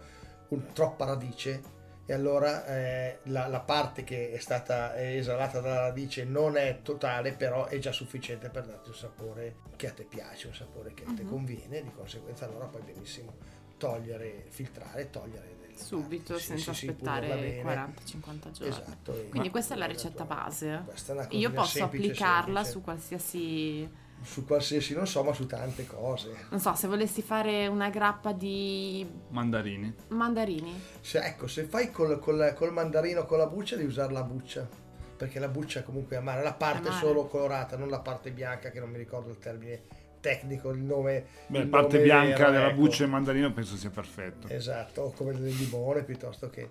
[0.50, 1.76] un- troppa radice
[2.06, 7.34] e allora eh, la, la parte che è stata esalata dalla radice non è totale
[7.34, 11.04] però è già sufficiente per darti un sapore che a te piace un sapore che
[11.04, 11.30] a te Mhm.
[11.30, 13.36] conviene di conseguenza allora puoi benissimo
[13.78, 16.40] togliere filtrare togliere Subito.
[16.40, 17.62] Sì, senza sì, aspettare bene.
[17.62, 18.74] 40-50 giorni.
[18.74, 20.84] esatto Quindi questa è la ricetta base.
[21.30, 22.70] Io posso semplice, applicarla semplice.
[22.72, 24.06] su qualsiasi...
[24.24, 28.34] su qualsiasi non so ma su tante cose Non so, se volessi fare una grappa
[28.34, 29.94] di Mandarini.
[30.10, 30.82] mandarini.
[31.02, 34.68] Se, ecco, se fai col, col- col mandarino con la buccia devi usare la buccia,
[35.16, 37.06] perché la buccia comunque è amara, la parte Amara.
[37.06, 39.82] solo colorata, non la parte bianca che non mi ricordo il termine
[40.20, 41.26] tecnico, il nome.
[41.48, 42.76] Beh, il la parte nome bianca vero, della ecco.
[42.76, 44.48] buccia e mandarino penso sia perfetto.
[44.50, 46.70] Esatto, o come del limone piuttosto che...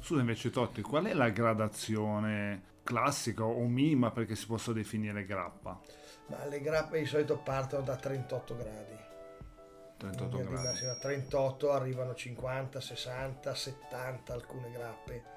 [0.00, 5.78] Scusa invece Totti, qual è la gradazione classica o minima perché si possa definire grappa?
[6.26, 9.04] Ma le grappe di solito partono da 38 gradi.
[9.98, 10.76] 38 Quindi arriva- gradi.
[10.78, 15.34] sì, a 38 arrivano 50, 60, 70 alcune grappe.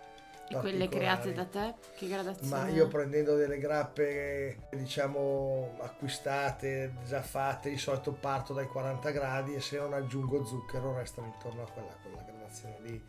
[0.50, 0.90] Quelle particolari.
[0.90, 1.76] create da te?
[1.96, 2.50] Che gradazione?
[2.50, 9.54] Ma io prendendo delle grappe, diciamo, acquistate, già fatte, di solito parto dai 40 gradi
[9.54, 13.04] e se non aggiungo zucchero restano intorno a quella, quella gradazione lì.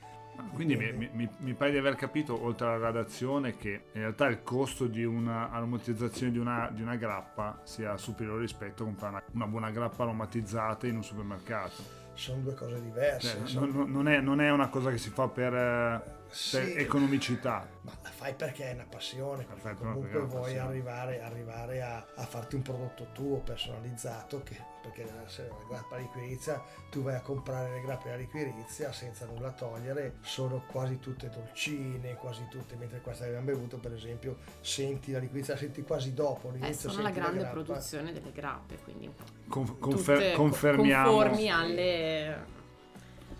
[0.53, 4.42] Quindi mi, mi- mi- pare di aver capito, oltre alla gradazione, che in realtà il
[4.42, 9.24] costo di una aromatizzazione di una, di una grappa sia superiore rispetto a comprare una,
[9.33, 11.98] una buona grappa aromatizzata in un supermercato.
[12.14, 13.38] Sono due cose diverse.
[13.38, 16.35] Cioè, sono- non, non- non è, non è una cosa che si fa per, eh,
[16.35, 16.75] Sì.
[16.77, 17.66] economicità.
[17.83, 20.69] Ma la fai perché è una passione, perché Perfetto, comunque perché vuoi passione.
[20.69, 26.62] arrivare, arrivare a, a farti un prodotto tuo personalizzato, che, perché se la grappa liquirizia
[26.90, 32.14] tu vai a comprare le grappe alla liquirizia senza nulla togliere, sono quasi tutte dolcine,
[32.14, 36.14] quasi tutte, mentre questa che abbiamo bevuto per esempio senti la liquirizia, la senti quasi
[36.14, 37.53] dopo, Eh, all'inizio sono la grande grappa.
[37.62, 39.12] produzione delle grappe, quindi
[39.49, 41.11] Conf- confer- tutte confermiamo.
[41.11, 42.59] conformi alle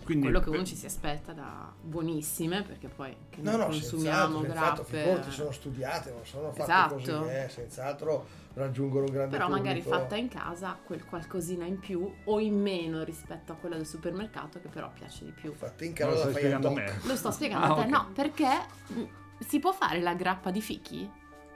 [0.03, 3.65] Quindi, quello che uno ci si aspetta da buonissime, perché poi che No, noi no,
[3.67, 4.97] consumiamo senz'altro, senz'altro, grappe.
[5.03, 6.95] figurati, sono studiate, non sono fatte Esatto.
[6.95, 9.99] così, eh, senz'altro raggiungono un grande Però magari pubblico.
[10.03, 14.59] fatta in casa quel qualcosina in più o in meno rispetto a quella del supermercato
[14.59, 15.53] che però piace di più.
[15.53, 16.99] Fatta in lo casa stai la fai a me.
[17.03, 17.87] Lo sto spiegando Ah, a te, ok.
[17.87, 18.47] no, perché
[18.87, 19.01] mh,
[19.47, 21.09] si può fare la grappa di fichi?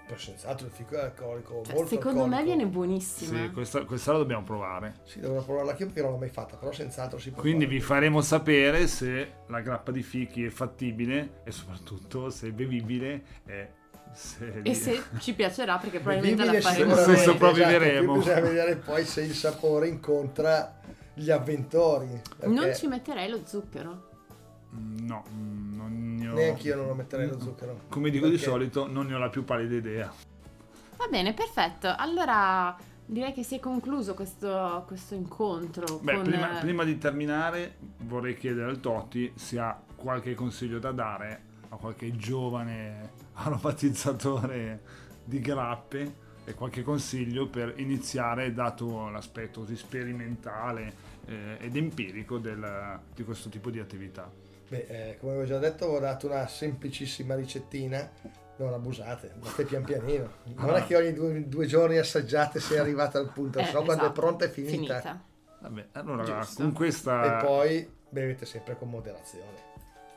[0.06, 2.44] Però senz'altro il fico è alcolico, Cioè, molto secondo me alcolico.
[2.56, 3.40] viene buonissima.
[3.46, 4.96] Sì, questa, questa la dobbiamo provare.
[5.04, 7.64] Sì, dovrò provarla anche io perché non l'ho mai fatta, però senz'altro si può Quindi
[7.66, 7.76] fare.
[7.78, 13.24] vi faremo sapere se la grappa di fichi è fattibile e soprattutto se è bevibile
[13.48, 13.70] e
[14.14, 16.96] se, E se ci piacerà perché probabilmente la faremo.
[16.96, 18.14] Se sopravviveremo.
[18.18, 20.80] Esatto, bisogna vedere poi se il sapore incontra
[21.16, 22.22] gli avventori.
[22.38, 24.10] perché Non ci metterei lo zucchero.
[24.76, 26.34] Mm, No, mm, non ne ho...
[26.34, 27.82] Neanche io non lo metterei lo zucchero.
[27.90, 30.12] Come dico di Perché- solito, non ne ho la più pallida idea.
[30.98, 31.94] Va bene, perfetto.
[31.96, 36.98] Allora direi che si è concluso questo, questo incontro Beh, con prima, eh, prima di
[36.98, 44.82] terminare vorrei chiedere al Totti se ha qualche consiglio da dare a qualche giovane aromatizzatore
[45.24, 50.94] di grappe e qualche consiglio per iniziare dato l'aspetto così sperimentale
[51.26, 54.32] eh, ed empirico del- di questo tipo di attività.
[54.68, 58.10] Beh, eh, come avevo già detto, avevo dato una semplicissima ricettina.
[58.58, 60.30] Non abusate, andate pian pianino.
[60.56, 60.78] Non Ah.
[60.78, 64.04] è che ogni due, due giorni assaggiate se arrivate al punto, eh, se no quando
[64.04, 65.22] è esatto, pronta è finita.
[65.60, 66.62] Vabbè, allora Giusto.
[66.64, 69.64] con questa E poi bevete sempre con moderazione.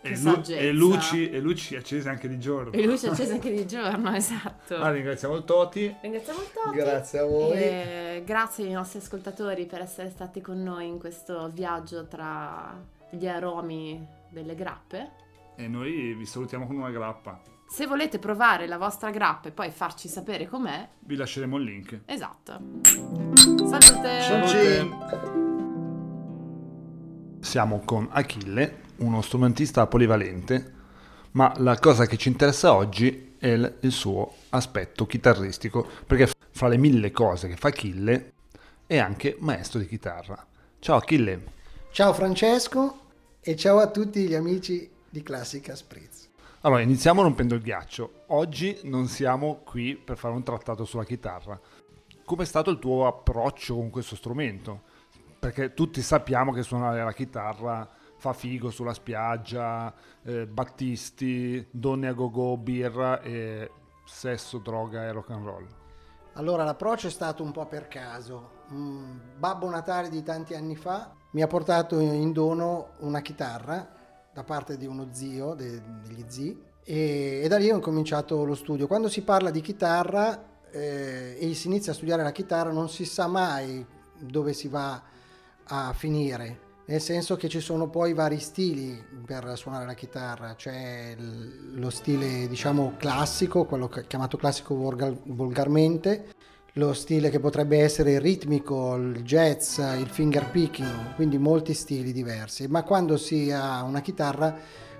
[0.03, 2.71] e, lu- e luci, e luci accese anche di giorno.
[2.71, 4.75] E luce accesa anche di giorno, esatto.
[4.77, 5.97] Allora, ringraziamo il Toti.
[6.01, 6.77] Ringraziamo il Totti.
[6.77, 7.53] Grazie a voi.
[7.57, 12.81] E grazie ai nostri ascoltatori per essere stati con noi in questo viaggio tra
[13.11, 15.11] gli aromi delle grappe.
[15.57, 17.41] E noi vi salutiamo con una grappa.
[17.67, 22.01] Se volete provare la vostra grappa e poi farci sapere com'è, Vi lasceremo il link.
[22.07, 22.59] esatto.
[23.35, 24.21] Salute!
[24.23, 25.47] Salute.
[27.41, 30.75] Siamo con Achille, uno strumentista polivalente,
[31.33, 36.69] ma la cosa che ci interessa oggi è il, il suo aspetto chitarristico, perché fra
[36.69, 38.33] le mille cose che fa Achille
[38.87, 40.45] è anche maestro di chitarra.
[40.79, 41.57] Ciao Achille,
[41.91, 43.07] Ciao Francesco
[43.40, 46.29] e ciao a tutti gli amici di Classica Spritz.
[46.62, 48.24] allora iniziamo rompendo il ghiaccio.
[48.29, 51.59] Oggi non siamo qui per fare un trattato sulla chitarra.
[52.24, 54.83] Com'è stato il tuo approccio con questo strumento?
[55.38, 62.12] Perché tutti sappiamo che suonare la chitarra fa figo sulla spiaggia, eh, battisti, donne a
[62.12, 63.70] go-go, birra e
[64.05, 65.66] sesso, droga e rock and roll.
[66.35, 68.57] Allora l'approccio è stato un po' per caso.
[68.70, 73.97] Un Babbo Natale di tanti anni fa mi ha portato in dono una chitarra
[74.33, 78.55] da parte di uno zio, de- degli zii, e, e da lì ho cominciato lo
[78.55, 78.87] studio.
[78.87, 83.05] Quando si parla di chitarra eh, e si inizia a studiare la chitarra non si
[83.05, 83.85] sa mai
[84.19, 85.03] dove si va
[85.64, 86.67] a finire.
[86.87, 92.49] Nel senso che ci sono poi vari stili per suonare la chitarra, c'è lo stile
[92.49, 96.33] diciamo classico, quello chiamato classico volgar- volgarmente,
[96.79, 102.12] lo stile che potrebbe essere il ritmico, il jazz, il finger picking, quindi molti stili
[102.12, 104.57] diversi, ma quando si ha una chitarra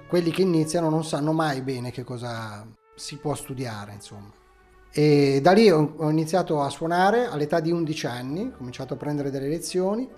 [0.09, 4.33] quelli che iniziano non sanno mai bene che cosa si può studiare, insomma.
[4.91, 9.31] E da lì ho iniziato a suonare all'età di 11 anni, ho cominciato a prendere
[9.31, 10.09] delle lezioni,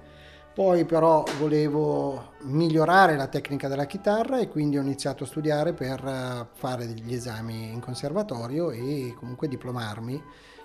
[0.52, 6.04] poi però volevo migliorare la tecnica della chitarra e quindi ho iniziato a studiare per
[6.04, 10.22] eh, fare degli esami in conservatorio e comunque diplomarmi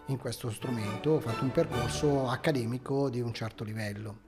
[0.07, 1.11] in questo strumento.
[1.11, 4.23] Ho fatto un percorso accademico di un certo livello.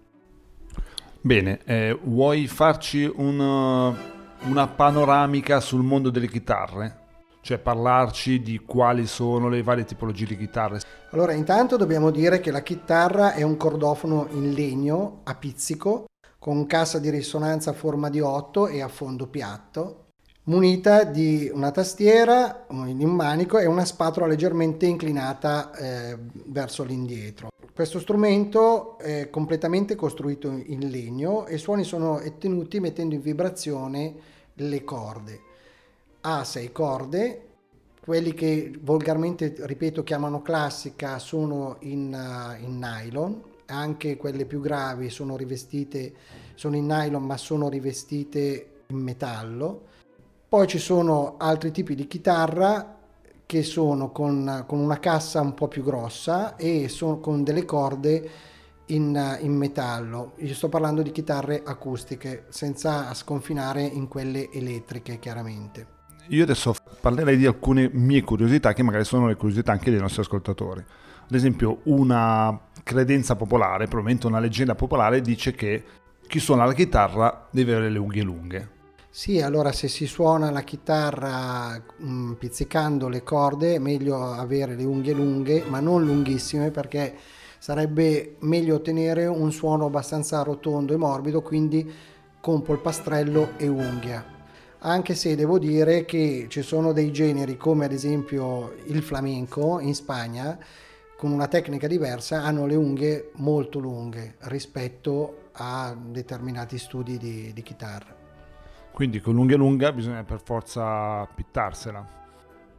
[1.22, 7.07] Bene, eh, vuoi farci un, uh, una panoramica sul mondo delle chitarre?
[7.48, 10.82] Cioè parlarci di quali sono le varie tipologie di chitarre?
[11.12, 16.08] Allora, intanto dobbiamo dire che la chitarra è un cordofono in legno a pizzico
[16.38, 20.08] con cassa di risonanza a forma di 8 e a fondo piatto,
[20.44, 27.48] munita di una tastiera un manico e una spatola leggermente inclinata eh, verso l'indietro.
[27.74, 34.16] Questo strumento è completamente costruito in legno e i suoni sono ottenuti mettendo in vibrazione
[34.56, 35.47] le corde.
[36.30, 37.48] Ha sei corde,
[38.04, 45.10] quelli che volgarmente, ripeto, chiamano classica sono in, uh, in nylon, anche quelle più gravi
[45.10, 46.14] sono rivestite,
[46.56, 49.84] sono in nylon ma sono rivestite in metallo.
[50.50, 52.98] Poi ci sono altri tipi di chitarra
[53.46, 58.30] che sono con, con una cassa un po' più grossa e sono con delle corde
[58.88, 60.34] in, in, metallo.
[60.40, 65.96] Io sto parlando di chitarre acustiche, senza sconfinare in quelle elettriche, chiaramente.
[66.30, 70.22] Io adesso parlerei di alcune mie curiosità, che magari sono le curiosità anche dei nostri
[70.22, 70.84] ascoltatori.
[71.30, 75.84] Ad esempio, una credenza popolare, probabilmente una leggenda popolare, dice che
[76.28, 78.70] chi suona la chitarra deve avere le unghie lunghe.
[79.10, 84.76] Sì, allora se si suona la chitarra mh, mm, pizzicando le corde è meglio avere
[84.76, 87.16] le unghie lunghe, ma non lunghissime perché
[87.58, 91.92] sarebbe meglio ottenere un suono abbastanza rotondo e morbido, quindi
[92.40, 94.37] con polpastrello e unghia.
[94.80, 99.96] Anche se devo dire che ci sono dei generi come ad esempio il flamenco in
[99.96, 100.58] Spagna,
[101.18, 107.62] con una tecnica diversa, hanno le unghie molto lunghe rispetto a determinati studi di, di
[107.64, 108.16] chitarra.
[108.92, 112.08] Quindi con l'unghia lunga bisogna per forza pittarsela.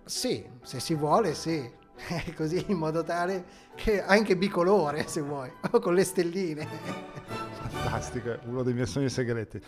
[0.04, 1.68] Sì, se si vuole, sì.
[2.36, 6.66] Così in modo tale che anche bicolore se vuoi, o con le stelline.
[7.70, 9.60] Fantastico, uno dei miei sogni segreti.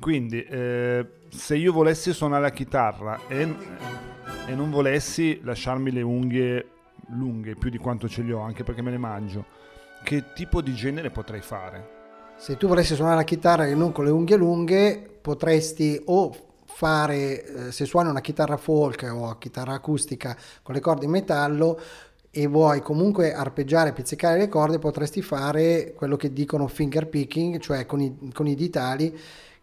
[0.00, 3.52] Quindi, eh, se io volessi suonare la chitarra e,
[4.46, 6.66] e, non volessi lasciarmi le unghie
[7.08, 9.44] lunghe più di quanto ce le ho, anche perché me le mangio,
[10.04, 11.96] che tipo di genere potrei fare?
[12.36, 16.32] Se tu volessi suonare la chitarra e non con le unghie lunghe, potresti o
[16.64, 21.80] fare, eh, se suoni una chitarra folk o chitarra acustica con le corde in metallo,
[22.30, 27.84] e vuoi comunque arpeggiare, pizzicare le corde, potresti fare quello che dicono finger picking, cioè
[27.84, 29.18] con i, con i ditali,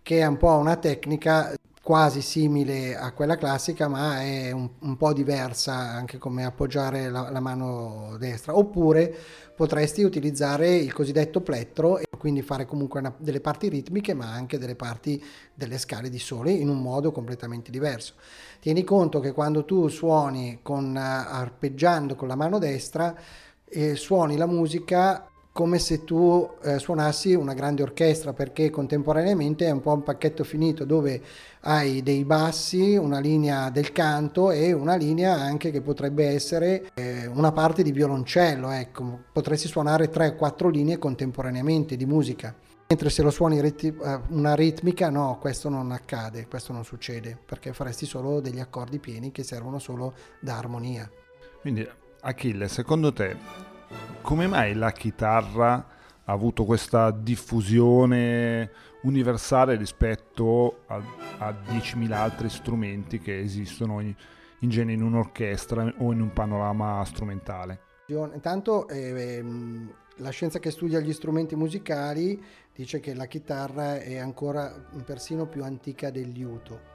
[0.06, 4.98] che è un po' una tecnica quasi simile a quella classica, ma è un, un
[4.98, 8.56] po' diversa anche come appoggiare la, la, mano destra.
[8.56, 9.12] Oppure
[9.56, 14.60] potresti utilizzare il cosiddetto plettro e quindi fare comunque una, delle parti ritmiche, ma anche
[14.60, 15.24] delle parti
[15.56, 18.14] delle scale di sole in un modo completamente diverso.
[18.60, 23.16] Tieni conto che quando tu suoni con, arpeggiando con la mano destra,
[23.68, 29.72] eh, suoni la musica come se tu eh, suonassi una grande orchestra perché contemporaneamente è
[29.72, 31.22] un po' un pacchetto finito dove
[31.62, 37.28] hai dei bassi, una linea del canto e una linea anche che potrebbe essere eh,
[37.28, 42.54] una parte di violoncello, ecco, potresti suonare 3-4 linee contemporaneamente di musica.
[42.90, 47.38] Mentre se lo suoni rit- eh, una ritmica, no, questo non accade, questo non succede,
[47.46, 51.10] perché faresti solo degli accordi pieni che servono solo da armonia.
[51.62, 51.88] Quindi,
[52.20, 53.75] Achille, secondo te
[54.26, 58.72] come mai la chitarra ha avuto questa diffusione
[59.04, 60.96] universale rispetto a,
[61.38, 64.16] a 10.000 altri strumenti che esistono in,
[64.62, 67.80] in genere in un'orchestra o in un panorama strumentale?
[68.08, 72.44] Intanto eh, ehm, la scienza che studia gli strumenti musicali
[72.76, 74.70] dice che la chitarra è ancora
[75.06, 76.94] persino più antica del liuto,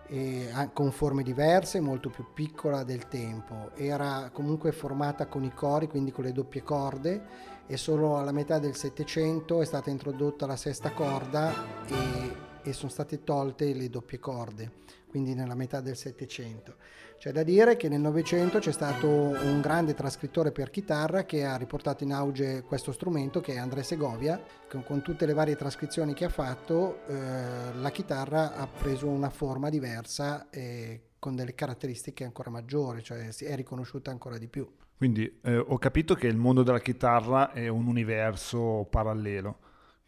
[0.75, 3.71] con forme diverse, molto più piccola del tempo.
[3.75, 7.23] Era comunque formata con i cori, quindi con le doppie corde,
[7.67, 11.53] e solo alla metà del Settecento è stata introdotta la sesta corda
[11.87, 14.73] e, e sono state tolte le doppie corde,
[15.09, 16.77] quindi nella metà del Settecento.
[17.19, 21.57] C'è da dire che nel Novecento c'è stato un grande trascrittore per chitarra che ha
[21.57, 26.15] riportato in auge questo strumento che è André Segovia, con, con tutte le varie trascrizioni
[26.15, 32.25] che ha fatto eh, la chitarra ha preso una forma diversa e con delle caratteristiche
[32.25, 34.67] ancora maggiori, cioè è riconosciuta ancora di più.
[34.97, 39.59] Quindi eh, ho capito che il mondo della chitarra è un universo parallelo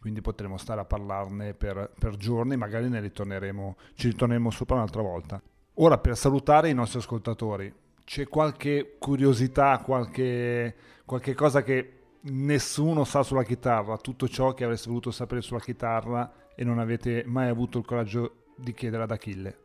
[0.03, 5.01] quindi potremo stare a parlarne per, per, giorni, magari ne ritorneremo, ci ritorneremo sopra un'altra
[5.01, 5.41] volta.
[5.75, 13.23] Ora per salutare i nostri ascoltatori, c'è qualche curiosità, qualche, qualche cosa che nessuno sa
[13.23, 17.77] sulla chitarra, tutto ciò che avreste voluto sapere sulla chitarra e non avete mai avuto
[17.77, 19.57] il coraggio di chiedere ad Achille?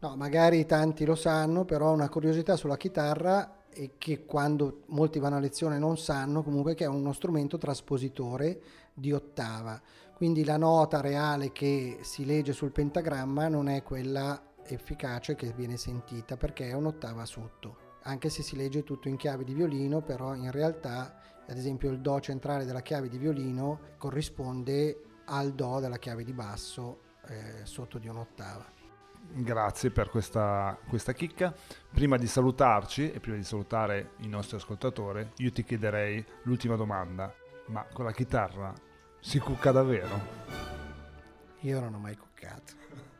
[0.00, 5.36] No, magari tanti lo sanno, però una curiosità sulla chitarra è che quando molti vanno
[5.36, 8.60] a lezione non sanno comunque che è uno strumento traspositore
[8.92, 9.80] di ottava.
[10.14, 15.76] Quindi la nota reale che si legge sul pentagramma non è quella efficace che viene
[15.76, 17.88] sentita perché è un'ottava sotto.
[18.02, 22.00] Anche se si legge tutto in chiave di violino, però in realtà, ad esempio, il
[22.00, 27.98] Do centrale della chiave di violino corrisponde al Do della chiave di basso eh, sotto
[27.98, 28.78] di un'ottava.
[29.32, 31.54] Grazie per questa, questa chicca.
[31.92, 37.32] Prima di salutarci e prima di salutare i nostri ascoltatori, io ti chiederei l'ultima domanda.
[37.70, 38.72] Ma con la chitarra
[39.20, 40.38] si cucca davvero?
[41.60, 42.72] Io non ho mai cuccato.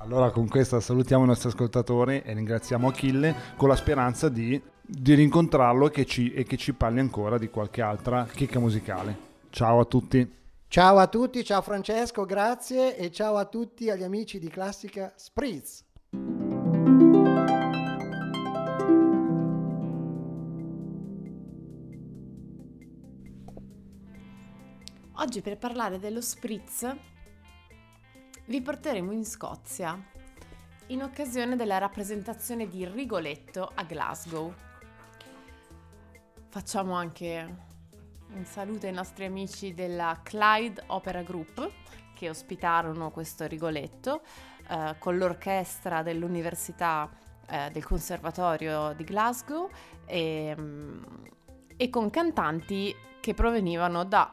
[0.00, 5.14] Allora con questo salutiamo i nostri ascoltatori e ringraziamo Achille con la speranza di, di
[5.14, 9.18] rincontrarlo e che, ci, e che ci parli ancora di qualche altra chicca musicale.
[9.50, 10.36] Ciao a tutti!
[10.68, 15.87] Ciao a tutti, ciao Francesco, grazie e ciao a tutti agli amici di Classica Spritz.
[25.28, 26.90] Oggi per parlare dello spritz
[28.46, 30.02] vi porteremo in Scozia
[30.86, 34.54] in occasione della rappresentazione di Rigoletto a Glasgow.
[36.48, 37.56] Facciamo anche
[38.32, 41.72] un saluto ai nostri amici della Clyde Opera Group
[42.14, 44.22] che ospitarono questo Rigoletto
[44.66, 47.06] eh, con l'orchestra dell'Università
[47.46, 49.68] eh, del Conservatorio di Glasgow
[50.06, 51.04] e, mm,
[51.76, 54.32] e con cantanti che provenivano da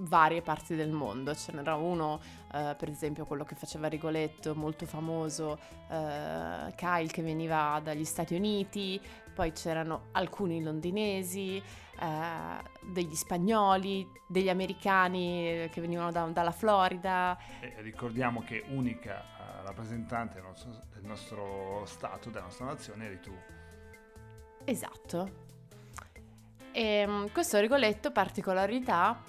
[0.00, 1.34] varie parti del mondo.
[1.34, 2.20] Ce n'era uno,
[2.52, 8.34] eh, per esempio, quello che faceva Rigoletto, molto famoso, eh, Kyle, che veniva dagli Stati
[8.34, 9.00] Uniti,
[9.34, 17.38] poi c'erano alcuni londinesi, eh, degli spagnoli, degli americani che venivano da, dalla Florida.
[17.60, 23.20] E ricordiamo che unica eh, rappresentante del nostro, del nostro Stato, della nostra nazione, eri
[23.20, 23.32] tu.
[24.64, 25.48] Esatto.
[26.72, 29.20] E um, questo Rigoletto, particolarità,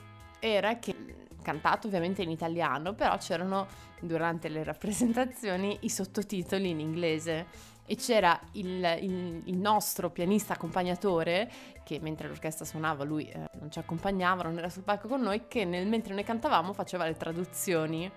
[0.42, 0.96] era che
[1.42, 3.68] cantato ovviamente in italiano, però c'erano
[4.00, 11.50] durante le rappresentazioni i sottotitoli in inglese e c'era il, il, il nostro pianista accompagnatore
[11.84, 15.48] che mentre l'orchestra suonava lui eh, non ci accompagnava, non era sul palco con noi,
[15.48, 18.10] che nel, mentre noi cantavamo faceva le traduzioni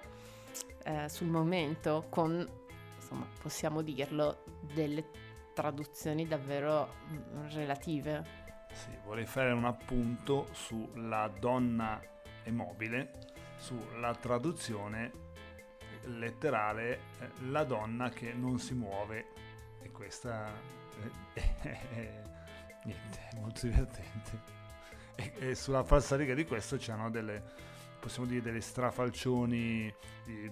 [0.84, 2.46] eh, sul momento con,
[2.96, 4.44] insomma, possiamo dirlo,
[4.74, 5.10] delle
[5.54, 8.42] traduzioni davvero mm, relative.
[8.72, 12.00] Sì, vorrei fare un appunto sulla donna
[12.44, 15.10] è mobile sulla traduzione
[16.04, 19.26] letterale eh, la donna che non si muove.
[19.82, 20.52] E questa
[21.32, 22.22] è,
[22.84, 24.52] niente, molto divertente.
[25.16, 30.50] E, e, sulla falsa riga di questo c'erano delle possiamo dire delle strafalcioni di,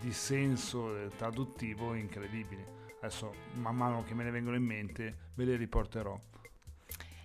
[0.00, 2.62] di senso traduttivo incredibili.
[3.00, 6.18] Adesso man mano che me ne vengono in mente ve le riporterò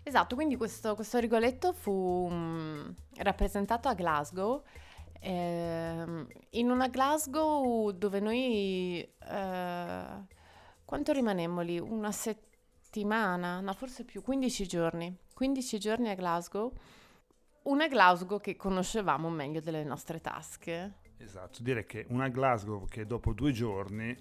[0.06, 4.64] Esatto, quindi questo, questo Rigoletto fu um, rappresentato a Glasgow,
[5.22, 9.00] eh, in una Glasgow dove noi...
[9.00, 10.32] Eh,
[10.84, 11.80] quanto rimanemmo lì?
[11.80, 15.18] Una settimana, no forse più, 15 giorni.
[15.34, 16.74] 15 giorni a Glasgow.
[17.64, 20.96] Una Glasgow che conoscevamo meglio delle nostre tasche.
[21.18, 24.16] Esatto, direi che una Glasgow che dopo due giorni...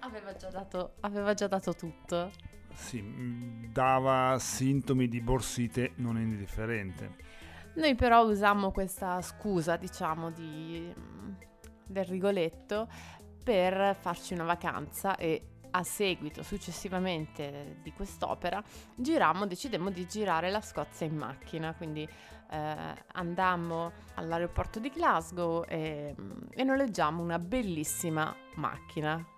[0.00, 2.30] Aveva già dato, aveva già dato tutto
[2.74, 7.16] sì, dava sintomi di borsite non indifferente.
[7.74, 11.32] Noi però usammo questa scusa, diciamo, di, mm,
[11.86, 12.88] del Rigoletto
[13.42, 18.62] per farci una vacanza e a seguito, successivamente di quest'opera,
[18.94, 22.08] girammo, decidemmo di girare la Scozia in macchina, quindi
[22.50, 29.33] eh, andammo all'aeroporto di Glasgow e, mm, e noleggiammo una bellissima macchina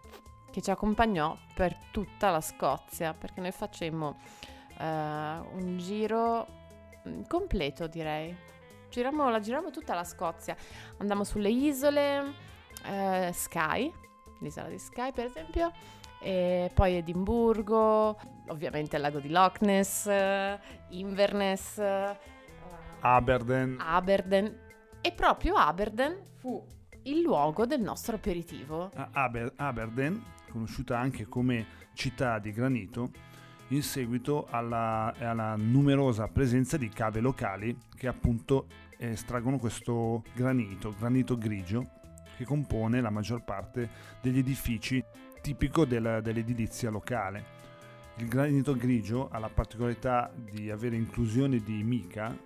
[0.56, 4.16] che ci accompagnò per tutta la Scozia, perché noi facemmo
[4.78, 6.46] uh, un giro
[7.06, 8.34] mm, completo, direi.
[8.88, 10.56] Girammo, la girammo tutta la Scozia.
[10.96, 12.20] Andammo sulle isole,
[12.86, 13.92] uh, Skye,
[14.40, 15.70] l'isola di Skye per esempio,
[16.20, 20.06] e poi Edimburgo, ovviamente il lago di Loch Ness,
[20.88, 21.78] Inverness,
[23.00, 23.76] Aberdeen.
[23.78, 24.58] Aberdeen.
[25.02, 26.64] E proprio Aberdeen fu
[27.02, 28.90] il luogo del nostro aperitivo.
[29.12, 33.10] Aber- Aberdeen conosciuta anche come città di granito,
[33.68, 38.66] in seguito alla, alla numerosa presenza di cave locali che appunto
[38.96, 41.90] estraggono questo granito, granito grigio,
[42.36, 43.88] che compone la maggior parte
[44.20, 45.02] degli edifici
[45.40, 47.54] tipico della, dell'edilizia locale.
[48.16, 52.36] Il granito grigio ha la particolarità di avere inclusione di mica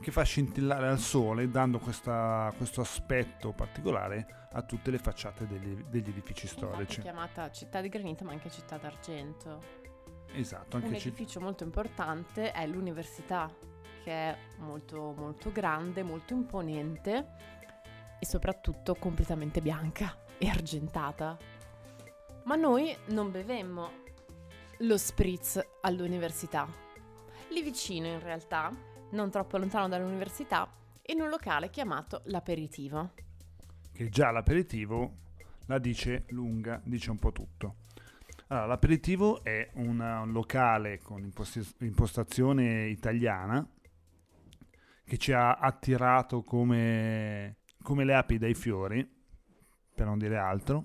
[0.00, 5.84] che fa scintillare al sole dando questa, questo aspetto particolare a tutte le facciate degli,
[5.84, 7.00] degli edifici storici.
[7.00, 9.84] È chiamata città di granito ma anche città d'argento.
[10.32, 13.50] Esatto, anche Un edificio molto importante è l'università
[14.02, 17.26] che è molto molto grande, molto imponente
[18.18, 21.36] e soprattutto completamente bianca e argentata.
[22.44, 24.04] Ma noi non bevemmo
[24.80, 26.68] lo spritz all'università.
[27.48, 28.70] Lì vicino in realtà
[29.16, 30.70] non troppo lontano dall'università,
[31.06, 33.14] in un locale chiamato L'Aperitivo.
[33.90, 35.16] Che già l'aperitivo
[35.66, 37.76] la dice lunga, dice un po' tutto.
[38.48, 41.28] Allora, l'aperitivo è un locale con
[41.78, 43.66] impostazione italiana
[45.04, 49.08] che ci ha attirato come, come le api dai fiori,
[49.94, 50.84] per non dire altro,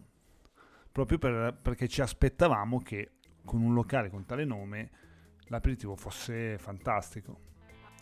[0.91, 3.11] proprio per, perché ci aspettavamo che
[3.43, 4.89] con un locale con tale nome
[5.47, 7.49] l'aperitivo fosse fantastico.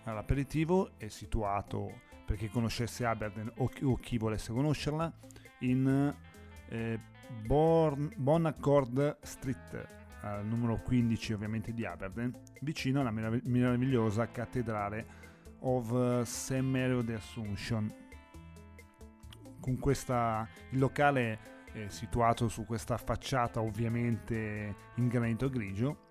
[0.03, 5.11] L'aperitivo è situato per chi conoscesse Aberdeen o chi, o chi volesse conoscerla,
[5.59, 6.15] in
[6.69, 6.99] eh,
[7.45, 9.87] Born, Bon Accord Street,
[10.21, 15.05] al numero 15 ovviamente di Aberdeen, vicino alla merav- meravigliosa cattedrale
[15.59, 16.59] of St.
[16.61, 17.93] Mary of the Assumption.
[19.59, 21.39] Con questa, il locale
[21.71, 26.07] è situato su questa facciata ovviamente in granito grigio,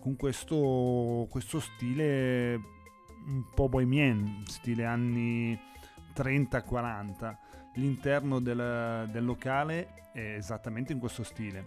[0.00, 2.78] con questo, questo stile
[3.26, 5.58] un po' bohemien, stile anni
[6.14, 7.36] 30-40.
[7.74, 11.66] L'interno del, del locale è esattamente in questo stile,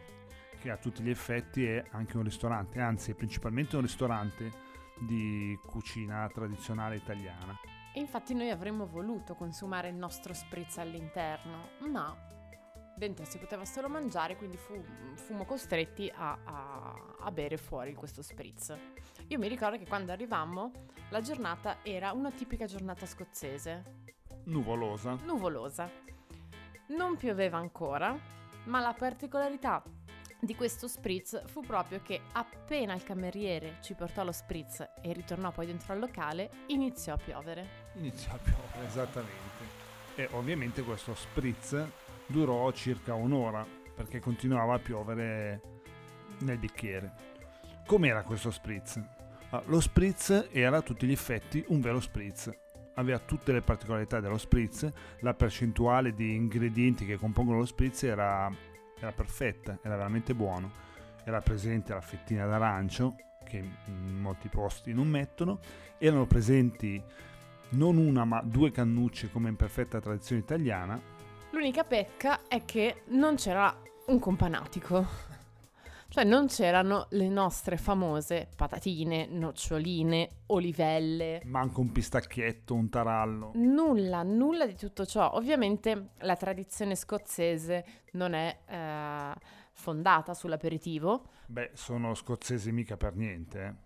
[0.59, 4.51] che a tutti gli effetti è anche un ristorante, anzi è principalmente un ristorante
[4.99, 7.57] di cucina tradizionale italiana.
[7.93, 12.15] E infatti noi avremmo voluto consumare il nostro spritz all'interno, ma
[12.95, 14.81] dentro si poteva solo mangiare, quindi fu,
[15.15, 18.75] fummo costretti a, a, a, bere fuori questo spritz.
[19.27, 20.71] Io mi ricordo che quando arrivammo
[21.09, 24.01] la giornata era una tipica giornata scozzese.
[24.45, 25.17] Nuvolosa.
[25.23, 25.89] Nuvolosa.
[26.87, 28.17] Non pioveva ancora,
[28.65, 29.81] ma la particolarità
[30.39, 35.51] di questo spritz fu proprio che appena il cameriere ci portò lo spritz e ritornò
[35.51, 37.91] poi dentro al locale, iniziò a piovere.
[37.93, 39.81] Iniziò a piovere, esattamente.
[40.15, 41.87] E ovviamente questo spritz
[42.33, 43.63] durò circa un'ora
[43.95, 45.61] perché continuava a piovere
[46.39, 47.13] nel bicchiere.
[47.85, 48.99] Com'era questo spritz?
[49.65, 52.51] lo spritz era a tutti gli effetti un vero spritz.
[52.95, 58.51] Aveva tutte le particolarità dello spritz, la percentuale di ingredienti che compongono lo spritz era,
[58.99, 60.71] era perfetta, era veramente buono.
[61.23, 63.15] Era presente la fettina d'arancio,
[63.45, 65.59] che in molti posti non mettono,
[65.99, 67.01] erano presenti
[67.69, 70.99] non una ma due cannucce come in perfetta tradizione italiana.
[71.53, 75.05] L'unica pecca è che non c'era un companatico.
[76.09, 81.41] Cioè non c'erano le nostre famose patatine, noccioline, olivelle.
[81.45, 83.51] Manco un pistacchietto, un tarallo.
[83.53, 85.31] Nulla, nulla di tutto ciò.
[85.33, 89.39] Ovviamente la tradizione scozzese non è eh,
[89.73, 91.29] fondata sull'aperitivo.
[91.45, 93.77] Beh, sono scozzesi mica per niente.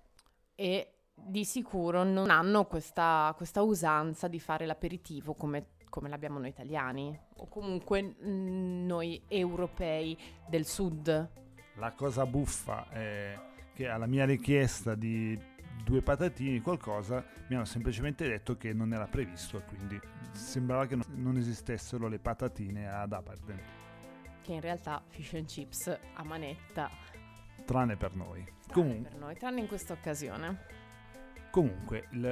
[0.55, 0.63] Eh.
[0.63, 6.49] E di sicuro non hanno questa, questa usanza di fare l'aperitivo come, come, l'abbiamo noi
[6.49, 10.17] italiani o comunque mh, noi europei
[10.47, 11.29] del sud.
[11.75, 13.39] La cosa buffa è
[13.73, 15.39] che alla mia richiesta di
[15.83, 19.99] due patatini, qualcosa, mi hanno semplicemente detto che non era previsto, quindi
[20.31, 23.61] sembrava che non esistessero le patatine ad Aberdeen.
[24.41, 26.89] Che in realtà fish and chips a manetta.
[27.65, 28.43] Tranne per noi.
[28.43, 30.76] Tranne Comun- per noi, tranne in questa occasione.
[31.57, 32.23] Comunque, il,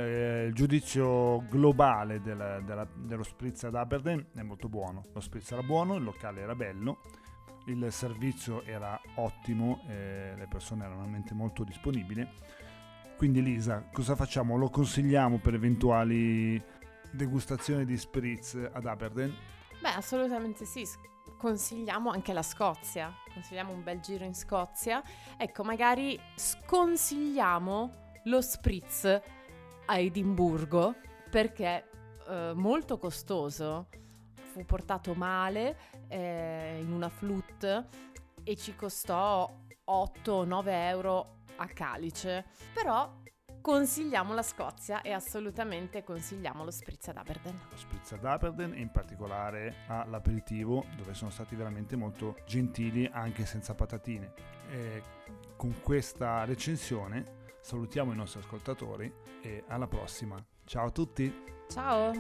[0.50, 5.02] il giudizio globale della, della, dello spritz ad Aberdeen è molto buono.
[5.16, 7.00] Lo spritz era buono, il locale era bello,
[7.66, 12.24] il servizio era ottimo, eh, le persone erano veramente molto disponibili.
[13.18, 14.58] Quindi Lisa, cosa facciamo?
[14.58, 16.64] Lo consigliamo per eventuali
[17.12, 19.34] degustazioni di spritz ad Aberdeen?
[19.82, 20.88] Beh, assolutamente sì.
[21.36, 25.02] Consigliamo anche la Scozia, consigliamo un bel giro in Scozia.
[25.36, 29.22] Ecco, magari sconsigliamo lo spritz
[29.86, 30.96] a Edimburgo
[31.30, 31.90] perché
[32.28, 33.88] eh, molto costoso
[34.34, 37.88] fu portato male eh, in una flute
[38.44, 39.54] e ci costò
[39.88, 42.46] 8-9 euro a calice.
[42.74, 43.22] Però
[43.62, 47.60] consigliamo la Scozia e assolutamente consigliamo lo spritz ad Aberdeen.
[47.70, 53.46] Lo spritz ad Aberdeen e in particolare all'aperitivo dove sono stati veramente molto gentili anche
[53.46, 54.34] senza patatine.
[54.70, 55.04] E
[55.56, 59.12] con questa recensione salutiamo i nostri ascoltatori
[59.42, 60.38] e alla prossima.
[60.66, 61.34] Ciao a tutti!
[61.68, 62.12] Ciao!